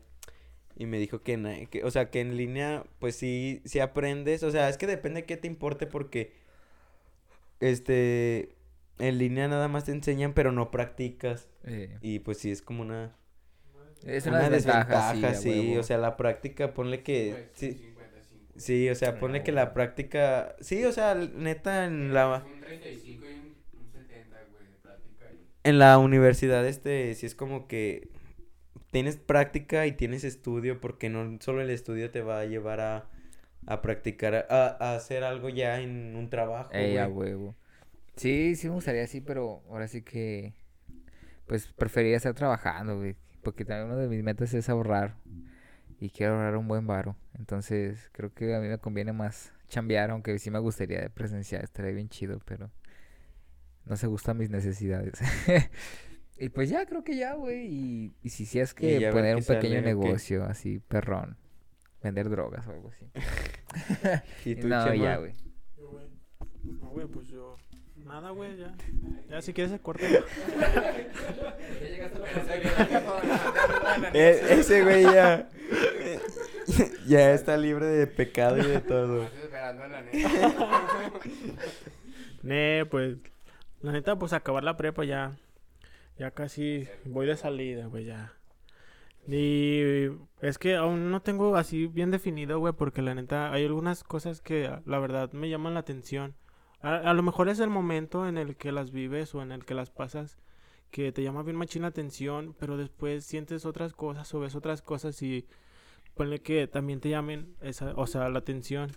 y 0.76 0.86
me 0.86 0.98
dijo 0.98 1.22
que, 1.22 1.36
na- 1.38 1.66
que 1.66 1.84
o 1.84 1.90
sea, 1.90 2.10
que 2.10 2.20
en 2.20 2.36
línea 2.36 2.84
pues 3.00 3.16
sí, 3.16 3.62
sí 3.64 3.80
aprendes, 3.80 4.42
o 4.44 4.50
sea, 4.50 4.68
es 4.68 4.78
que 4.78 4.86
depende 4.86 5.22
de 5.22 5.26
qué 5.26 5.36
te 5.36 5.48
importe 5.48 5.86
porque 5.86 6.32
este, 7.60 8.54
en 8.98 9.18
línea 9.18 9.48
nada 9.48 9.68
más 9.68 9.84
te 9.84 9.92
enseñan 9.92 10.32
pero 10.34 10.52
no 10.52 10.70
practicas. 10.70 11.48
Eh, 11.64 11.96
y 12.02 12.18
pues 12.20 12.38
sí 12.38 12.50
es 12.50 12.62
como 12.62 12.82
una, 12.82 13.16
es 14.04 14.26
una, 14.26 14.38
una 14.38 14.50
desventaja, 14.50 15.04
desventaja, 15.04 15.34
sí, 15.34 15.76
o 15.76 15.82
sea, 15.82 15.98
la 15.98 16.16
práctica, 16.16 16.74
ponle 16.74 17.02
que, 17.02 17.48
sí, 17.54 17.90
Sí, 18.56 18.88
o 18.88 18.94
sea, 18.94 19.18
ponle 19.18 19.42
que 19.42 19.52
la 19.52 19.74
práctica. 19.74 20.56
Sí, 20.60 20.84
o 20.84 20.92
sea, 20.92 21.14
neta, 21.16 21.86
en 21.86 22.14
la, 22.14 22.44
Un 22.46 22.60
35 22.60 23.24
y 23.26 23.32
un, 23.34 23.56
un 23.80 23.92
70, 23.92 24.38
güey, 24.52 24.66
de 24.66 24.74
plática. 24.82 25.26
Y... 25.32 25.53
en 25.64 25.78
la 25.78 25.98
universidad, 25.98 26.66
este, 26.66 27.14
sí 27.14 27.26
es 27.26 27.34
como 27.34 27.66
que 27.68 28.08
tienes 28.90 29.16
práctica 29.16 29.86
y 29.86 29.92
tienes 29.92 30.24
estudio, 30.24 30.80
porque 30.80 31.10
no 31.10 31.38
solo 31.40 31.62
el 31.62 31.70
estudio 31.70 32.10
te 32.10 32.22
va 32.22 32.40
a 32.40 32.44
llevar 32.46 32.80
a, 32.80 33.10
a 33.66 33.82
practicar, 33.82 34.46
a, 34.50 34.66
a 34.68 34.96
hacer 34.96 35.24
algo 35.24 35.48
ya 35.48 35.80
en 35.80 36.16
un 36.16 36.30
trabajo. 36.30 36.70
Ey, 36.74 36.96
a 36.98 37.06
güey. 37.06 37.34
huevo. 37.34 37.54
Sí, 38.16 38.56
sí 38.56 38.68
me 38.68 38.74
gustaría 38.74 39.04
así, 39.04 39.20
pero 39.20 39.62
ahora 39.68 39.88
sí 39.88 40.02
que, 40.02 40.54
pues 41.46 41.68
preferiría 41.68 42.16
estar 42.16 42.34
trabajando, 42.34 42.96
güey, 42.98 43.16
porque 43.42 43.64
también 43.64 43.90
una 43.92 44.00
de 44.00 44.08
mis 44.08 44.22
metas 44.22 44.54
es 44.54 44.68
ahorrar 44.68 45.16
y 46.00 46.10
quiero 46.10 46.34
ahorrar 46.34 46.56
un 46.56 46.68
buen 46.68 46.86
varo. 46.86 47.16
Entonces, 47.38 48.10
creo 48.12 48.32
que 48.34 48.54
a 48.54 48.60
mí 48.60 48.68
me 48.68 48.78
conviene 48.78 49.12
más 49.12 49.52
chambear, 49.68 50.10
aunque 50.10 50.38
sí 50.38 50.50
me 50.50 50.58
gustaría 50.58 51.08
presenciar, 51.10 51.64
estaría 51.64 51.92
bien 51.92 52.08
chido, 52.08 52.40
pero 52.44 52.70
no 53.86 53.96
se 53.96 54.06
gustan 54.06 54.38
mis 54.38 54.50
necesidades. 54.50 55.18
y 56.38 56.48
pues 56.48 56.68
ya, 56.70 56.86
creo 56.86 57.04
que 57.04 57.16
ya, 57.16 57.34
güey, 57.34 57.66
y, 57.66 58.14
y 58.22 58.28
si 58.30 58.46
sí 58.46 58.58
es 58.60 58.74
que 58.74 59.10
poner 59.12 59.36
un 59.36 59.44
pequeño 59.44 59.80
negocio 59.82 60.44
así, 60.44 60.78
perrón, 60.78 61.36
vender 62.02 62.28
drogas 62.28 62.66
o 62.66 62.70
algo 62.70 62.90
así. 62.90 63.06
¿Y 64.50 64.56
tú, 64.60 64.68
no, 64.68 64.84
Chema? 64.84 64.96
ya, 64.96 65.16
güey. 65.16 65.32
Yo, 65.76 65.88
güey. 65.88 66.06
No, 66.62 66.88
güey, 66.88 67.06
pues 67.06 67.28
yo. 67.28 67.56
Nada, 67.96 68.30
güey, 68.30 68.56
ya. 68.58 68.74
Ya 69.30 69.40
si 69.40 69.54
quieres 69.54 69.72
se 69.72 69.78
corta. 69.78 70.04
E- 74.12 74.40
ese 74.50 74.82
güey 74.82 75.04
ya. 75.04 75.48
ya 77.06 77.32
está 77.32 77.56
libre 77.56 77.86
de 77.86 78.06
pecado 78.06 78.58
y 78.58 78.66
de 78.66 78.80
todo. 78.80 79.24
Estoy 79.24 79.42
esperando 79.42 79.84
a 79.84 79.88
la 79.88 80.02
neta. 80.02 80.52
Ne, 82.42 82.84
pues. 82.90 83.16
La 83.84 83.92
neta, 83.92 84.18
pues 84.18 84.32
acabar 84.32 84.64
la 84.64 84.76
prepa 84.76 85.04
ya. 85.04 85.36
Ya 86.18 86.30
casi 86.32 86.88
voy 87.04 87.26
de 87.26 87.36
salida, 87.36 87.86
güey, 87.86 88.04
ya. 88.06 88.32
Y 89.26 90.10
es 90.40 90.58
que 90.58 90.76
aún 90.76 91.10
no 91.10 91.22
tengo 91.22 91.56
así 91.56 91.86
bien 91.86 92.10
definido, 92.10 92.58
güey, 92.58 92.74
porque 92.74 93.02
la 93.02 93.14
neta 93.14 93.52
hay 93.52 93.64
algunas 93.64 94.04
cosas 94.04 94.40
que 94.42 94.70
la 94.86 94.98
verdad 94.98 95.32
me 95.32 95.48
llaman 95.48 95.74
la 95.74 95.80
atención. 95.80 96.34
A, 96.80 96.96
a 96.96 97.14
lo 97.14 97.22
mejor 97.22 97.48
es 97.48 97.60
el 97.60 97.70
momento 97.70 98.28
en 98.28 98.38
el 98.38 98.56
que 98.56 98.72
las 98.72 98.90
vives 98.92 99.34
o 99.34 99.42
en 99.42 99.52
el 99.52 99.64
que 99.64 99.74
las 99.74 99.90
pasas 99.90 100.38
que 100.90 101.12
te 101.12 101.22
llama 101.22 101.42
bien 101.42 101.56
machín 101.56 101.82
la 101.82 101.88
atención, 101.88 102.54
pero 102.58 102.76
después 102.76 103.24
sientes 103.26 103.66
otras 103.66 103.94
cosas 103.94 104.32
o 104.34 104.40
ves 104.40 104.54
otras 104.56 104.82
cosas 104.82 105.20
y 105.22 105.46
ponle 106.14 106.40
que 106.42 106.68
también 106.68 107.00
te 107.00 107.10
llamen 107.10 107.56
esa, 107.62 107.94
o 107.96 108.06
sea, 108.06 108.28
la 108.30 108.40
atención. 108.40 108.92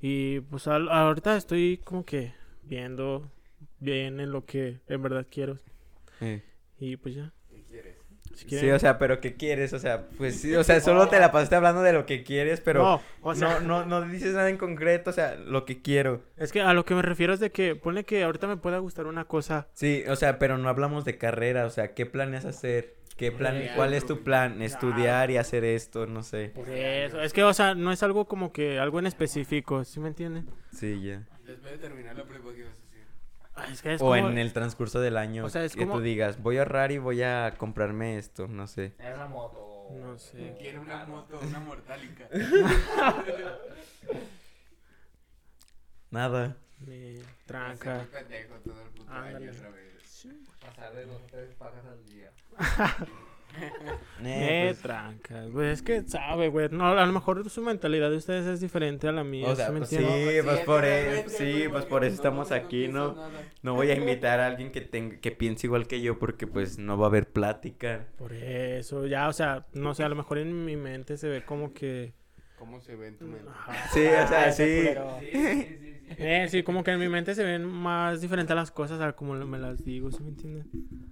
Y 0.00 0.40
pues 0.40 0.68
al- 0.68 0.90
ahorita 0.90 1.36
estoy 1.36 1.78
como 1.84 2.04
que 2.04 2.34
viendo 2.64 3.30
bien 3.84 4.20
en 4.20 4.32
lo 4.32 4.44
que 4.44 4.80
en 4.88 5.02
verdad 5.02 5.26
quiero. 5.30 5.58
Eh. 6.20 6.42
Y 6.78 6.96
pues 6.96 7.14
ya. 7.14 7.32
¿Qué 7.50 7.62
quieres? 7.68 7.96
Si 8.34 8.48
Sí, 8.48 8.70
o 8.70 8.78
sea, 8.80 8.98
pero 8.98 9.20
¿qué 9.20 9.34
quieres? 9.34 9.72
O 9.74 9.78
sea, 9.78 10.08
pues 10.16 10.40
sí, 10.40 10.56
o 10.56 10.64
sea, 10.64 10.80
solo 10.80 11.08
te 11.08 11.20
la 11.20 11.30
pasaste 11.30 11.54
hablando 11.54 11.82
de 11.82 11.92
lo 11.92 12.04
que 12.04 12.24
quieres, 12.24 12.60
pero 12.60 12.82
no, 12.82 13.02
o 13.22 13.34
sea, 13.34 13.60
no, 13.60 13.84
no, 13.84 14.00
no 14.00 14.08
dices 14.08 14.34
nada 14.34 14.50
en 14.50 14.56
concreto, 14.56 15.10
o 15.10 15.12
sea, 15.12 15.36
lo 15.36 15.64
que 15.64 15.82
quiero. 15.82 16.22
es 16.36 16.50
que 16.50 16.60
a 16.60 16.72
lo 16.72 16.84
que 16.84 16.96
me 16.96 17.02
refiero 17.02 17.32
es 17.32 17.38
de 17.38 17.52
que 17.52 17.76
ponle 17.76 18.02
que 18.02 18.24
ahorita 18.24 18.48
me 18.48 18.56
pueda 18.56 18.78
gustar 18.78 19.06
una 19.06 19.26
cosa. 19.26 19.68
Sí, 19.74 20.02
o 20.08 20.16
sea, 20.16 20.40
pero 20.40 20.58
no 20.58 20.68
hablamos 20.68 21.04
de 21.04 21.16
carrera, 21.16 21.64
o 21.64 21.70
sea, 21.70 21.94
¿qué 21.94 22.06
planeas 22.06 22.44
hacer? 22.44 22.96
¿Qué 23.16 23.30
plan, 23.30 23.54
Estudiar, 23.54 23.76
cuál 23.76 23.94
es 23.94 24.06
tu 24.06 24.24
plan? 24.24 24.60
Estudiar 24.60 25.30
y 25.30 25.36
hacer 25.36 25.64
esto, 25.64 26.06
no 26.06 26.24
sé. 26.24 26.50
Por 26.52 26.68
eso, 26.68 27.20
es 27.20 27.32
que 27.32 27.44
o 27.44 27.54
sea, 27.54 27.76
no 27.76 27.92
es 27.92 28.02
algo 28.02 28.24
como 28.24 28.52
que 28.52 28.80
algo 28.80 28.98
en 28.98 29.06
específico, 29.06 29.84
¿sí 29.84 30.00
me 30.00 30.08
entienden? 30.08 30.48
Sí, 30.72 31.00
ya. 31.00 31.22
Después 31.46 31.72
de 31.72 31.78
terminar 31.78 32.16
la 32.16 32.24
prepa, 32.24 32.52
¿qué 32.52 32.64
vas 32.64 32.70
a 32.70 32.72
hacer? 32.72 32.83
Es 33.70 33.82
que 33.82 33.94
es 33.94 34.00
O 34.02 34.06
como- 34.06 34.16
en 34.28 34.36
el 34.38 34.52
transcurso 34.52 35.00
del 35.00 35.16
año, 35.16 35.44
O 35.44 35.48
sea, 35.48 35.64
es 35.64 35.74
que 35.76 35.82
como- 35.86 35.98
tú 35.98 36.00
digas, 36.02 36.42
voy 36.42 36.56
a 36.56 36.60
ahorrar 36.62 36.90
y 36.92 36.98
voy 36.98 37.22
a 37.22 37.54
comprarme 37.56 38.18
esto, 38.18 38.48
no 38.48 38.66
sé. 38.66 38.94
Era 38.98 39.14
una 39.14 39.26
moto. 39.28 39.88
No 39.92 40.18
sé. 40.18 40.56
Quiero 40.58 40.80
una 40.80 41.04
moto, 41.06 41.38
una 41.40 41.60
mortálica. 41.60 42.28
Nada. 46.10 46.56
Me 46.86 47.18
tranca. 47.46 47.96
muy 47.96 48.06
pendejo 48.06 48.54
todo 48.64 48.82
el 48.82 48.88
puto 48.90 49.12
año 49.12 49.26
Ándale. 49.36 49.50
otra 49.50 49.70
vez. 49.70 50.26
Pasar 50.60 50.94
de 50.94 51.06
dos 51.06 51.20
o 51.22 51.26
tres 51.30 51.54
pagas 51.54 51.84
al 51.86 52.04
día. 52.06 52.30
Me 54.20 54.62
Eh, 54.62 54.68
pues, 54.68 54.80
tranca. 54.80 55.44
Güey, 55.46 55.70
es 55.70 55.82
que 55.82 56.02
sabe, 56.02 56.48
güey. 56.48 56.68
No, 56.70 56.86
a 56.86 57.06
lo 57.06 57.12
mejor 57.12 57.48
su 57.50 57.62
mentalidad 57.62 58.10
de 58.10 58.16
ustedes 58.16 58.46
es 58.46 58.60
diferente 58.60 59.08
a 59.08 59.12
la 59.12 59.24
mía. 59.24 59.48
o 59.48 59.56
sea, 59.56 59.66
¿sí 59.66 59.72
me 59.72 59.78
pues 59.78 59.90
sí, 59.90 59.96
pues 60.42 60.58
es 60.58 60.64
por 60.64 60.82
que 60.82 60.98
eso, 61.00 61.04
realmente, 61.04 61.30
sí, 61.30 61.68
pues 61.70 61.84
por 61.86 62.04
eso 62.04 62.14
estamos 62.14 62.52
aquí, 62.52 62.88
¿no? 62.88 63.16
No 63.62 63.74
voy 63.74 63.90
a 63.90 63.94
invitar 63.94 64.40
a 64.40 64.46
alguien 64.46 64.70
que 64.72 64.80
tenga, 64.80 65.18
que 65.18 65.30
piense 65.30 65.66
igual 65.66 65.86
que 65.86 66.00
yo 66.00 66.18
porque 66.18 66.46
pues 66.46 66.78
no 66.78 66.96
va 66.98 67.06
a 67.06 67.08
haber 67.08 67.30
plática. 67.30 68.06
Por 68.16 68.32
eso, 68.32 69.06
ya, 69.06 69.28
o 69.28 69.32
sea, 69.32 69.66
no 69.72 69.94
sé, 69.94 70.04
a 70.04 70.08
lo 70.08 70.16
mejor 70.16 70.38
en 70.38 70.64
mi 70.64 70.76
mente 70.76 71.16
se 71.16 71.28
ve 71.28 71.44
como 71.44 71.72
que. 71.72 72.14
¿Cómo 72.64 72.80
se 72.80 72.96
ve 72.96 73.08
en 73.08 73.18
tu 73.18 73.26
mente? 73.26 73.46
Ajá, 73.50 73.88
Sí, 73.92 74.00
o 74.06 74.26
sea, 74.26 74.48
ese 74.48 74.66
sí. 74.66 74.76
culero. 74.88 75.20
Eh, 76.16 76.46
sí, 76.50 76.62
como 76.62 76.84
que 76.84 76.92
en 76.92 77.00
mi 77.00 77.08
mente 77.08 77.34
se 77.34 77.42
ven 77.42 77.64
más 77.64 78.20
diferentes 78.20 78.54
las 78.54 78.70
cosas 78.70 79.00
a 79.00 79.14
como 79.14 79.34
me 79.34 79.58
las 79.58 79.84
digo, 79.84 80.12
¿sí 80.12 80.22
me 80.22 80.28
entienden? 80.28 80.66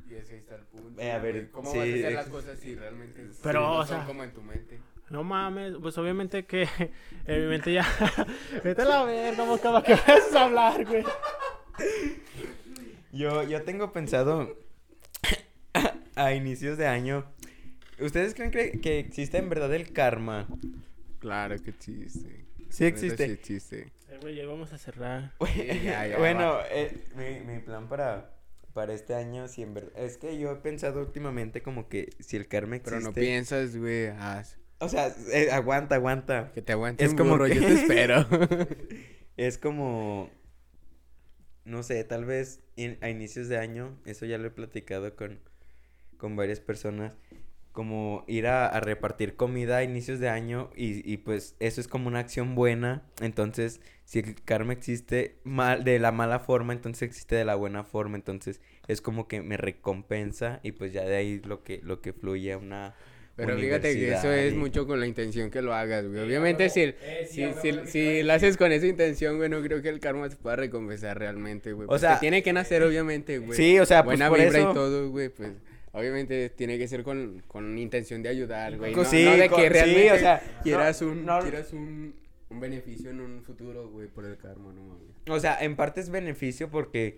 Y 0.08 0.14
ese 0.14 0.36
está 0.36 0.54
el 0.54 0.62
punto. 0.64 1.00
Eh, 1.00 1.10
a 1.12 1.18
ver. 1.18 1.50
¿Cómo 1.50 1.70
sí, 1.72 1.78
vas 1.78 1.86
a 1.88 1.90
hacer 1.92 2.12
las 2.12 2.26
cosas 2.28 2.58
si 2.58 2.74
realmente 2.74 3.26
Pero, 3.42 3.60
no 3.62 3.72
o 3.78 3.86
son 3.86 3.96
sea- 3.98 4.06
como 4.06 4.22
en 4.22 4.32
tu 4.32 4.42
mente? 4.42 4.78
No 5.10 5.24
mames, 5.24 5.74
pues 5.80 5.96
obviamente 5.98 6.44
que 6.44 6.68
en 7.26 7.40
mi 7.42 7.46
mente 7.48 7.72
ya. 7.72 7.86
Vete 8.64 8.82
a 8.82 8.84
la 8.84 9.04
verga, 9.04 9.44
mosca, 9.44 9.72
¿para 9.72 9.84
qué 9.84 9.94
vas 9.94 10.34
a 10.34 10.44
hablar, 10.44 10.84
güey? 10.86 11.04
Yo, 13.12 13.42
yo 13.44 13.62
tengo 13.62 13.92
pensado 13.92 14.56
a 16.14 16.32
inicios 16.34 16.78
de 16.78 16.86
año. 16.86 17.24
¿Ustedes 17.98 18.34
creen 18.34 18.50
que, 18.50 18.80
que 18.80 18.98
existe 19.00 19.38
en 19.38 19.48
verdad 19.48 19.72
el 19.74 19.92
karma? 19.92 20.46
Claro 21.22 21.56
que 21.62 21.70
existe. 21.70 22.44
Sí 22.68 22.84
existe. 22.84 23.26
Sí 23.26 23.32
existe. 23.32 23.78
Eh, 24.10 24.18
Güey, 24.20 24.34
ya 24.34 24.44
vamos 24.46 24.72
a 24.72 24.78
cerrar. 24.78 25.32
ya, 25.84 26.06
ya, 26.08 26.18
bueno, 26.18 26.58
eh, 26.70 27.04
mi, 27.16 27.40
mi 27.52 27.60
plan 27.60 27.88
para, 27.88 28.34
para 28.72 28.92
este 28.92 29.14
año, 29.14 29.46
si 29.46 29.62
en 29.62 29.72
verdad, 29.74 29.92
es 29.96 30.16
que 30.18 30.36
yo 30.38 30.50
he 30.50 30.56
pensado 30.56 31.00
últimamente 31.00 31.62
como 31.62 31.88
que 31.88 32.10
si 32.18 32.36
el 32.36 32.48
karma 32.48 32.74
existe. 32.76 32.96
Pero 32.98 33.06
no 33.08 33.12
piensas, 33.14 33.76
güey, 33.76 34.08
haz. 34.08 34.58
O 34.80 34.88
sea, 34.88 35.14
eh, 35.32 35.50
aguanta, 35.52 35.94
aguanta. 35.94 36.50
Que 36.52 36.60
te 36.60 36.72
aguantes 36.72 37.06
Es 37.06 37.12
un 37.12 37.18
como 37.18 37.30
burro, 37.30 37.46
que- 37.46 37.54
yo 37.54 37.60
te 37.62 37.72
espero. 37.74 38.26
Es 39.36 39.56
como, 39.58 40.28
no 41.64 41.82
sé, 41.84 42.02
tal 42.04 42.24
vez 42.24 42.60
in- 42.76 42.98
a 43.00 43.08
inicios 43.08 43.48
de 43.48 43.58
año, 43.58 43.96
eso 44.04 44.26
ya 44.26 44.36
lo 44.38 44.48
he 44.48 44.50
platicado 44.50 45.14
con, 45.16 45.38
con 46.18 46.36
varias 46.36 46.60
personas, 46.60 47.12
como 47.72 48.24
ir 48.28 48.46
a, 48.46 48.66
a 48.68 48.80
repartir 48.80 49.34
comida 49.34 49.78
a 49.78 49.82
inicios 49.82 50.20
de 50.20 50.28
año 50.28 50.70
y, 50.76 51.10
y 51.10 51.16
pues 51.16 51.56
eso 51.58 51.80
es 51.80 51.88
como 51.88 52.08
una 52.08 52.18
acción 52.20 52.54
buena, 52.54 53.02
entonces 53.20 53.80
si 54.04 54.18
el 54.18 54.34
karma 54.44 54.74
existe 54.74 55.36
mal, 55.42 55.82
de 55.84 55.98
la 55.98 56.12
mala 56.12 56.38
forma, 56.38 56.72
entonces 56.74 57.02
existe 57.02 57.34
de 57.34 57.44
la 57.46 57.54
buena 57.54 57.82
forma, 57.82 58.16
entonces 58.16 58.60
es 58.88 59.00
como 59.00 59.26
que 59.26 59.40
me 59.42 59.56
recompensa 59.56 60.60
y 60.62 60.72
pues 60.72 60.92
ya 60.92 61.04
de 61.04 61.16
ahí 61.16 61.40
lo 61.44 61.62
que, 61.64 61.80
lo 61.82 62.00
que 62.00 62.12
fluye 62.12 62.52
a 62.52 62.58
una... 62.58 62.94
Pero 63.34 63.56
fíjate 63.56 63.94
que 63.94 64.12
eso 64.12 64.30
es 64.30 64.52
y- 64.52 64.56
mucho 64.56 64.86
con 64.86 65.00
la 65.00 65.06
intención 65.06 65.50
que 65.50 65.62
lo 65.62 65.72
hagas, 65.72 66.06
güey. 66.06 66.20
Obviamente, 66.20 66.68
si, 66.68 66.92
si, 67.30 67.50
si, 67.62 67.72
si 67.86 68.22
lo 68.22 68.34
haces 68.34 68.58
con 68.58 68.70
esa 68.72 68.86
intención, 68.86 69.38
güey, 69.38 69.48
no 69.48 69.62
creo 69.62 69.80
que 69.80 69.88
el 69.88 70.00
karma 70.00 70.28
se 70.28 70.36
pueda 70.36 70.56
recompensar 70.56 71.18
realmente, 71.18 71.72
güey. 71.72 71.86
O 71.86 71.88
Pues 71.88 72.02
sea- 72.02 72.14
te 72.16 72.20
tiene 72.20 72.42
que 72.42 72.52
nacer, 72.52 72.82
obviamente, 72.82 73.38
güey. 73.38 73.56
Sí, 73.56 73.78
o 73.78 73.86
sea, 73.86 74.04
pues 74.04 74.18
Buena 74.18 74.28
por 74.28 74.38
vibra 74.38 74.58
eso... 74.58 74.70
y 74.70 74.74
todo, 74.74 75.08
güey, 75.10 75.30
pues... 75.30 75.50
Obviamente 75.92 76.48
tiene 76.50 76.78
que 76.78 76.88
ser 76.88 77.02
con, 77.02 77.42
con 77.46 77.76
intención 77.78 78.22
de 78.22 78.30
ayudar, 78.30 78.78
güey. 78.78 78.94
No, 78.94 79.04
sí, 79.04 79.24
no 79.24 79.36
de 79.36 79.48
que 79.50 79.62
sí, 79.62 79.68
realmente 79.68 80.12
o 80.12 80.18
sea, 80.18 80.60
quieras, 80.62 81.02
no- 81.02 81.08
un, 81.08 81.26
no- 81.26 81.40
quieras 81.40 81.72
un, 81.72 82.14
un 82.48 82.60
beneficio 82.60 83.10
en 83.10 83.20
un 83.20 83.42
futuro, 83.42 83.88
güey, 83.90 84.08
por 84.08 84.24
el 84.24 84.36
karma, 84.38 84.72
no 84.72 84.82
mames. 84.82 85.08
O 85.28 85.38
sea, 85.38 85.62
en 85.62 85.76
parte 85.76 86.00
es 86.00 86.08
beneficio 86.10 86.70
porque, 86.70 87.16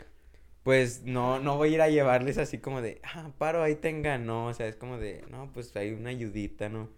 pues, 0.65 1.03
no, 1.05 1.39
no 1.39 1.57
voy 1.57 1.71
a 1.71 1.75
ir 1.75 1.81
a 1.83 1.89
llevarles 1.89 2.37
así 2.39 2.59
como 2.59 2.83
de, 2.83 3.01
ah, 3.05 3.31
paro, 3.39 3.63
ahí 3.63 3.77
tengan, 3.77 4.27
no, 4.27 4.47
o 4.47 4.55
sea, 4.55 4.67
es 4.67 4.75
como 4.77 4.99
de, 4.99 5.23
no, 5.31 5.51
pues 5.53 5.75
hay 5.77 5.93
una 5.93 6.11
ayudita, 6.11 6.69
¿no? 6.69 6.89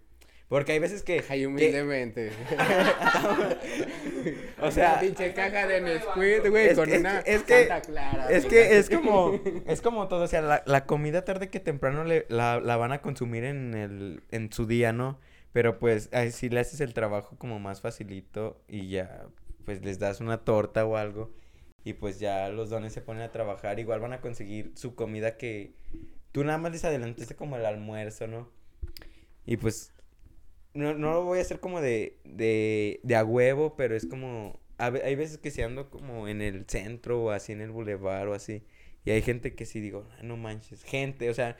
Porque 0.49 0.71
hay 0.71 0.79
veces 0.79 1.03
que, 1.03 1.23
Ay, 1.29 1.41
que- 1.41 1.47
humildemente. 1.47 2.31
o 4.61 4.71
sea, 4.71 4.93
Una 4.93 4.99
pinche 5.01 5.33
caja 5.33 5.67
de 5.67 5.81
Nesquik, 5.81 6.49
güey, 6.49 6.75
con 6.75 6.89
que- 6.89 6.97
una 6.99 7.19
es 7.19 7.43
que- 7.43 7.67
Santa 7.67 7.81
Clara. 7.81 8.27
es 8.29 8.45
güey. 8.45 8.49
que 8.55 8.77
es 8.77 8.89
como, 8.89 9.39
es 9.67 9.81
como 9.81 10.07
todo, 10.07 10.23
o 10.23 10.27
sea, 10.27 10.41
la, 10.41 10.63
la 10.65 10.85
comida 10.85 11.23
tarde 11.25 11.49
que 11.49 11.59
temprano 11.59 12.03
le, 12.03 12.25
la, 12.29 12.59
la 12.59 12.77
van 12.77 12.91
a 12.91 13.01
consumir 13.01 13.43
en 13.43 13.73
el, 13.73 14.23
en 14.31 14.51
su 14.51 14.65
día, 14.65 14.93
¿no? 14.93 15.19
Pero 15.53 15.79
pues, 15.79 16.09
ahí 16.13 16.31
sí 16.31 16.49
le 16.49 16.59
haces 16.59 16.81
el 16.81 16.93
trabajo 16.93 17.35
como 17.37 17.59
más 17.59 17.81
facilito 17.81 18.61
y 18.67 18.89
ya, 18.89 19.25
pues 19.65 19.83
les 19.83 19.99
das 19.99 20.19
una 20.21 20.39
torta 20.39 20.85
o 20.85 20.97
algo 20.97 21.31
y 21.83 21.93
pues 21.93 22.19
ya 22.19 22.49
los 22.49 22.69
dones 22.69 22.93
se 22.93 23.01
ponen 23.01 23.23
a 23.23 23.31
trabajar, 23.31 23.79
igual 23.79 23.99
van 24.01 24.13
a 24.13 24.21
conseguir 24.21 24.71
su 24.75 24.93
comida 24.95 25.37
que 25.37 25.73
tú 26.31 26.43
nada 26.43 26.57
más 26.57 26.71
les 26.71 26.83
adelantaste 26.85 27.35
como 27.35 27.55
el 27.57 27.65
almuerzo, 27.65 28.27
¿no? 28.27 28.49
Y 29.45 29.57
pues 29.57 29.93
no, 30.77 30.93
no 30.93 31.13
lo 31.13 31.23
voy 31.23 31.39
a 31.39 31.41
hacer 31.41 31.59
como 31.59 31.81
de, 31.81 32.17
de, 32.23 32.99
de 33.03 33.15
a 33.15 33.23
huevo, 33.23 33.75
pero 33.75 33.95
es 33.95 34.05
como, 34.05 34.59
a 34.77 34.87
hay 34.87 35.15
veces 35.15 35.37
que 35.37 35.51
si 35.51 35.61
ando 35.61 35.89
como 35.89 36.27
en 36.27 36.41
el 36.41 36.65
centro 36.67 37.23
o 37.23 37.31
así 37.31 37.51
en 37.53 37.61
el 37.61 37.71
bulevar 37.71 38.27
o 38.27 38.33
así, 38.33 38.63
y 39.05 39.11
hay 39.11 39.21
gente 39.21 39.55
que 39.55 39.65
sí 39.65 39.79
digo, 39.79 40.05
"Ah, 40.17 40.23
no 40.23 40.37
manches, 40.37 40.83
gente, 40.83 41.29
o 41.29 41.33
sea, 41.33 41.57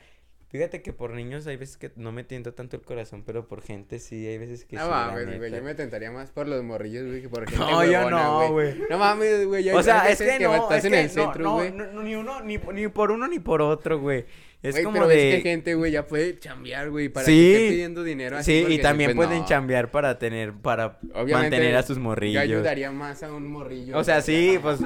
fíjate 0.48 0.82
que 0.82 0.92
por 0.92 1.12
niños 1.12 1.46
hay 1.46 1.56
veces 1.56 1.76
que 1.76 1.90
no 1.96 2.12
me 2.12 2.24
tienta 2.24 2.52
tanto 2.52 2.76
el 2.76 2.82
corazón, 2.82 3.22
pero 3.24 3.46
por 3.46 3.62
gente 3.62 3.98
sí, 3.98 4.26
hay 4.26 4.38
veces 4.38 4.64
que 4.64 4.76
No 4.76 4.84
sí, 4.84 4.90
la 4.90 4.96
mames, 5.08 5.38
güey, 5.38 5.52
yo 5.52 5.62
me 5.62 5.74
tentaría 5.74 6.10
más 6.10 6.30
por 6.30 6.48
los 6.48 6.62
morrillos, 6.62 7.06
güey, 7.06 7.22
que 7.22 7.28
por 7.28 7.48
gente 7.48 7.56
No, 7.70 7.84
yo 7.84 7.90
huevona, 7.90 8.22
no, 8.22 8.52
güey. 8.52 8.74
No 8.88 8.98
mames, 8.98 9.46
güey, 9.46 9.64
yo 9.64 9.76
O 9.76 9.82
sea, 9.82 10.08
es 10.08 10.18
veces 10.18 10.38
que 10.38 10.44
no, 10.44 10.70
es 10.72 10.84
en 10.84 10.92
que 10.92 11.00
el 11.00 11.06
no, 11.06 11.12
centro, 11.12 11.44
no, 11.44 11.70
no, 11.70 11.92
no, 11.92 12.02
ni 12.02 12.14
uno, 12.14 12.40
ni, 12.42 12.56
ni 12.58 12.88
por 12.88 13.10
uno 13.10 13.28
ni 13.28 13.38
por 13.38 13.60
otro, 13.62 13.98
güey. 14.00 14.24
Es 14.60 14.80
como 14.80 14.94
pero 14.94 15.06
de... 15.06 15.14
ves 15.14 15.34
que 15.36 15.40
gente, 15.42 15.74
güey, 15.74 15.92
ya 15.92 16.06
puede 16.06 16.36
chambear, 16.38 16.90
güey, 16.90 17.08
para 17.08 17.26
Sí. 17.26 17.32
que 17.32 17.54
esté 17.56 17.68
pidiendo 17.70 18.02
dinero 18.02 18.36
así 18.38 18.52
Sí, 18.52 18.60
porque 18.62 18.74
y 18.74 18.78
también 18.80 19.14
pues, 19.14 19.26
pueden 19.28 19.42
no. 19.42 19.48
chambear 19.48 19.90
para 19.92 20.18
tener, 20.18 20.52
para 20.52 20.98
Obviamente, 21.14 21.32
mantener 21.34 21.76
a 21.76 21.82
sus 21.84 21.96
Yo 21.96 22.02
morrillos. 22.02 22.42
ayudaría 22.42 22.90
más 22.90 23.22
a 23.22 23.32
un 23.32 23.46
morrillo. 23.46 23.96
O 23.96 24.02
sea, 24.02 24.20
sí, 24.20 24.58
pues 24.62 24.80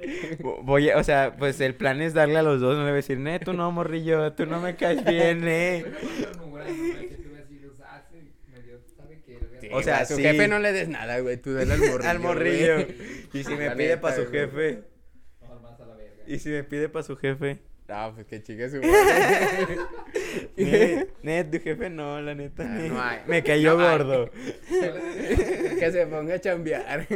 voy 0.62 0.88
a, 0.88 0.96
o 0.96 1.04
sea, 1.04 1.36
pues 1.38 1.60
el 1.60 1.74
plan 1.74 2.00
es 2.00 2.14
darle 2.14 2.38
a 2.38 2.42
los 2.42 2.60
dos, 2.62 2.74
no 2.76 2.80
le 2.80 2.84
voy 2.86 2.92
a 2.92 2.94
decir, 2.96 3.18
"Ne, 3.18 3.38
tú 3.40 3.52
no, 3.52 3.70
morrillo, 3.70 4.32
tú 4.32 4.46
no 4.46 4.58
me 4.60 4.74
caes 4.76 5.04
bien, 5.04 5.42
eh." 5.46 5.84
Sí, 9.60 9.68
o 9.72 9.82
sea, 9.82 9.98
a 9.98 10.04
su 10.06 10.16
sí. 10.16 10.22
jefe 10.22 10.46
no 10.48 10.58
le 10.60 10.72
des 10.72 10.88
nada, 10.88 11.18
güey, 11.18 11.36
tú 11.36 11.52
dale 11.52 11.72
al 11.74 11.80
morrillo. 11.80 11.98
Al 12.10 12.18
morrillo. 12.20 12.74
güey. 12.74 12.86
Y 13.34 13.44
si 13.44 13.54
me 13.54 13.70
pide 13.72 13.96
para 13.98 14.16
su 14.16 14.26
jefe, 14.30 14.82
y 16.26 16.38
si 16.38 16.48
me 16.50 16.62
pide 16.64 16.88
para 16.88 17.02
su 17.02 17.16
jefe. 17.16 17.58
No, 17.88 18.14
pues 18.14 18.26
que 18.26 18.42
chique 18.42 18.68
su 18.68 18.76
madre. 18.82 19.78
Ne, 20.56 21.06
ne, 21.22 21.44
tu 21.50 21.58
jefe 21.58 21.88
no, 21.88 22.20
la 22.20 22.34
neta, 22.34 22.64
Ah, 22.64 22.86
no 22.88 23.00
hay. 23.00 23.20
Me 23.26 23.42
cayó 23.42 23.76
No 23.78 23.84
gordo. 23.84 24.30
que 24.68 25.90
se 25.90 26.06
ponga 26.06 26.34
a 26.34 26.40
chambear. 26.40 27.06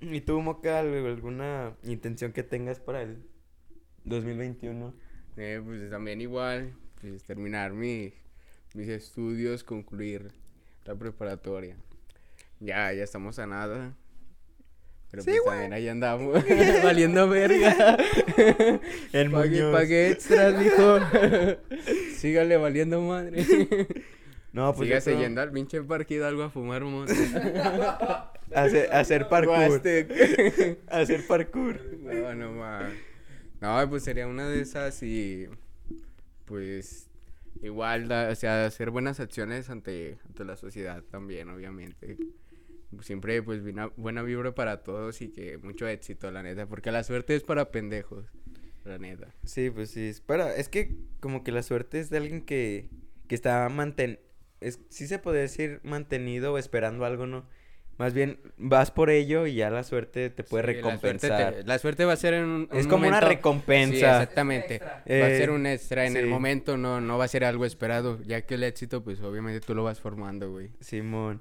¿Y 0.00 0.20
tú, 0.20 0.40
Moca, 0.40 0.78
alguna 0.78 1.74
intención 1.82 2.32
que 2.32 2.42
tengas 2.42 2.78
para 2.78 3.02
el 3.02 3.24
2021? 4.04 4.94
Eh, 5.36 5.60
pues 5.64 5.90
también 5.90 6.20
igual, 6.20 6.74
pues 7.00 7.24
terminar 7.24 7.72
mi, 7.72 8.14
mis 8.74 8.88
estudios, 8.88 9.64
concluir 9.64 10.30
la 10.84 10.94
preparatoria. 10.94 11.76
Ya, 12.60 12.92
ya 12.92 13.02
estamos 13.02 13.38
a 13.38 13.46
nada. 13.46 13.96
Pero 15.10 15.22
Sí, 15.24 15.30
pues 15.30 15.42
güey. 15.42 15.52
también 15.54 15.72
ahí 15.72 15.88
andamos, 15.88 16.44
valiendo 16.84 17.28
verga. 17.28 17.96
El 19.12 19.30
Pague, 19.30 19.72
pague 19.72 20.10
extras, 20.12 20.54
mijo. 20.62 20.98
Sígale 22.16 22.56
valiendo 22.56 23.00
madre. 23.00 23.44
No, 24.52 24.72
pues 24.74 24.88
Sígase 24.88 25.10
creo- 25.12 25.22
yendo 25.22 25.40
al 25.40 25.50
pinche 25.52 25.82
parque 25.82 26.14
Hidalgo 26.14 26.42
a 26.44 26.50
fumar 26.50 26.84
mota. 26.84 27.12
hacer, 28.54 28.92
hacer 28.92 29.28
parkour. 29.28 29.80
Hacer 30.88 31.26
parkour. 31.26 31.80
No, 32.00 32.34
no 32.34 32.52
más. 32.52 32.92
No, 33.60 33.90
pues 33.90 34.04
sería 34.04 34.26
una 34.26 34.48
de 34.48 34.60
esas 34.62 35.02
y 35.02 35.46
pues 36.46 37.08
igual, 37.62 38.08
da- 38.08 38.28
o 38.30 38.34
sea, 38.34 38.64
hacer 38.66 38.90
buenas 38.90 39.20
acciones 39.20 39.70
ante, 39.70 40.18
ante 40.26 40.44
la 40.44 40.56
sociedad 40.56 41.02
también, 41.10 41.48
obviamente. 41.50 42.16
Siempre 43.02 43.40
pues 43.42 43.62
buena, 43.62 43.90
buena 43.96 44.22
vibra 44.22 44.54
para 44.54 44.82
todos 44.82 45.22
y 45.22 45.28
que 45.30 45.58
mucho 45.58 45.86
éxito, 45.86 46.30
la 46.30 46.42
neta, 46.42 46.66
porque 46.66 46.90
la 46.90 47.04
suerte 47.04 47.36
es 47.36 47.42
para 47.44 47.70
pendejos, 47.70 48.24
la 48.84 48.98
neta. 48.98 49.28
Sí, 49.44 49.70
pues 49.70 49.90
sí. 49.90 50.08
Espera, 50.08 50.54
es 50.56 50.68
que 50.68 50.96
como 51.20 51.44
que 51.44 51.52
la 51.52 51.62
suerte 51.62 52.00
es 52.00 52.10
de 52.10 52.16
alguien 52.18 52.42
que, 52.42 52.88
que 53.28 53.34
está 53.34 53.68
manten... 53.68 54.18
Es, 54.60 54.80
sí 54.90 55.06
se 55.06 55.18
puede 55.18 55.40
decir 55.40 55.80
mantenido 55.84 56.52
o 56.52 56.58
esperando 56.58 57.04
algo, 57.04 57.26
¿no? 57.26 57.46
Más 57.96 58.12
bien 58.14 58.38
vas 58.56 58.90
por 58.90 59.08
ello 59.10 59.46
y 59.46 59.54
ya 59.54 59.70
la 59.70 59.84
suerte 59.84 60.30
te 60.30 60.42
puede 60.42 60.64
Sí, 60.64 60.80
la 60.82 60.98
suerte 60.98 61.28
recompensar. 61.28 61.54
te- 61.54 61.64
La 61.64 61.78
suerte, 61.78 62.04
va 62.06 62.14
a 62.14 62.16
ser 62.16 62.34
en 62.34 62.44
un, 62.46 62.68
Es 62.72 62.86
como 62.86 63.06
una 63.06 63.20
recompensa. 63.20 63.94
Sí, 63.94 64.04
exactamente. 64.04 64.78
va 64.80 64.96
a 65.26 65.28
ser 65.28 65.48
Eh, 65.48 65.52
un 65.52 65.66
extra 65.66 66.06
en 66.06 66.16
el 66.16 66.26
momento, 66.26 66.76
no, 66.76 67.00
no 67.00 67.18
va 67.18 67.24
a 67.26 67.28
ser 67.28 67.44
algo 67.44 67.64
esperado, 67.66 68.20
ya 68.22 68.40
que 68.46 68.54
el 68.54 68.64
éxito, 68.64 69.04
pues 69.04 69.20
obviamente 69.20 69.60
tú 69.60 69.74
lo 69.74 69.84
vas 69.84 70.00
formando, 70.00 70.50
güey. 70.50 70.70
Simón. 70.80 71.40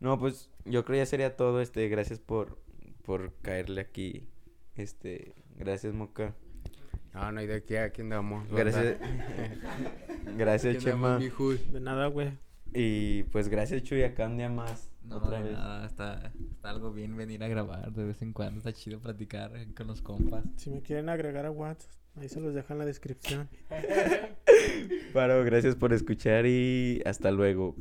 No, 0.00 0.18
pues 0.18 0.50
yo 0.64 0.84
creo 0.84 0.98
ya 0.98 1.06
sería 1.06 1.36
todo. 1.36 1.60
Este, 1.60 1.88
gracias 1.88 2.18
por, 2.18 2.58
por 3.04 3.32
caerle 3.42 3.80
aquí. 3.80 4.28
Este, 4.74 5.34
gracias, 5.56 5.94
Moca. 5.94 6.34
No, 7.14 7.32
no 7.32 7.40
hay 7.40 7.46
de 7.46 7.78
aquí 7.78 8.02
andamos. 8.02 8.46
banda. 8.48 8.62
Gracias. 8.64 8.98
gracias, 10.36 10.76
Aquí 10.76 10.90
andamos, 10.90 11.22
Chema. 11.22 11.62
De 11.72 11.80
nada, 11.80 12.06
güey. 12.08 12.32
Y 12.74 13.22
pues 13.24 13.48
gracias, 13.48 13.82
Chuy, 13.84 14.02
acá 14.02 14.26
un 14.26 14.36
día 14.36 14.50
más. 14.50 14.92
No, 15.02 15.16
otra 15.16 15.40
vez. 15.40 15.52
nada, 15.52 15.86
está, 15.86 16.32
está 16.50 16.70
algo 16.70 16.92
bien 16.92 17.16
venir 17.16 17.42
a 17.44 17.48
grabar 17.48 17.92
de 17.92 18.04
vez 18.04 18.20
en 18.22 18.32
cuando, 18.32 18.58
está 18.58 18.72
chido 18.72 19.00
platicar 19.00 19.52
con 19.74 19.86
los 19.86 20.02
compas. 20.02 20.44
Si 20.56 20.68
me 20.68 20.82
quieren 20.82 21.08
agregar 21.08 21.46
a 21.46 21.50
WhatsApp, 21.50 21.90
ahí 22.16 22.28
se 22.28 22.40
los 22.40 22.54
dejo 22.54 22.72
en 22.72 22.80
la 22.80 22.84
descripción. 22.84 23.48
Paro, 25.14 25.44
gracias 25.44 25.76
por 25.76 25.92
escuchar 25.92 26.44
y 26.44 27.02
hasta 27.06 27.30
luego. 27.30 27.76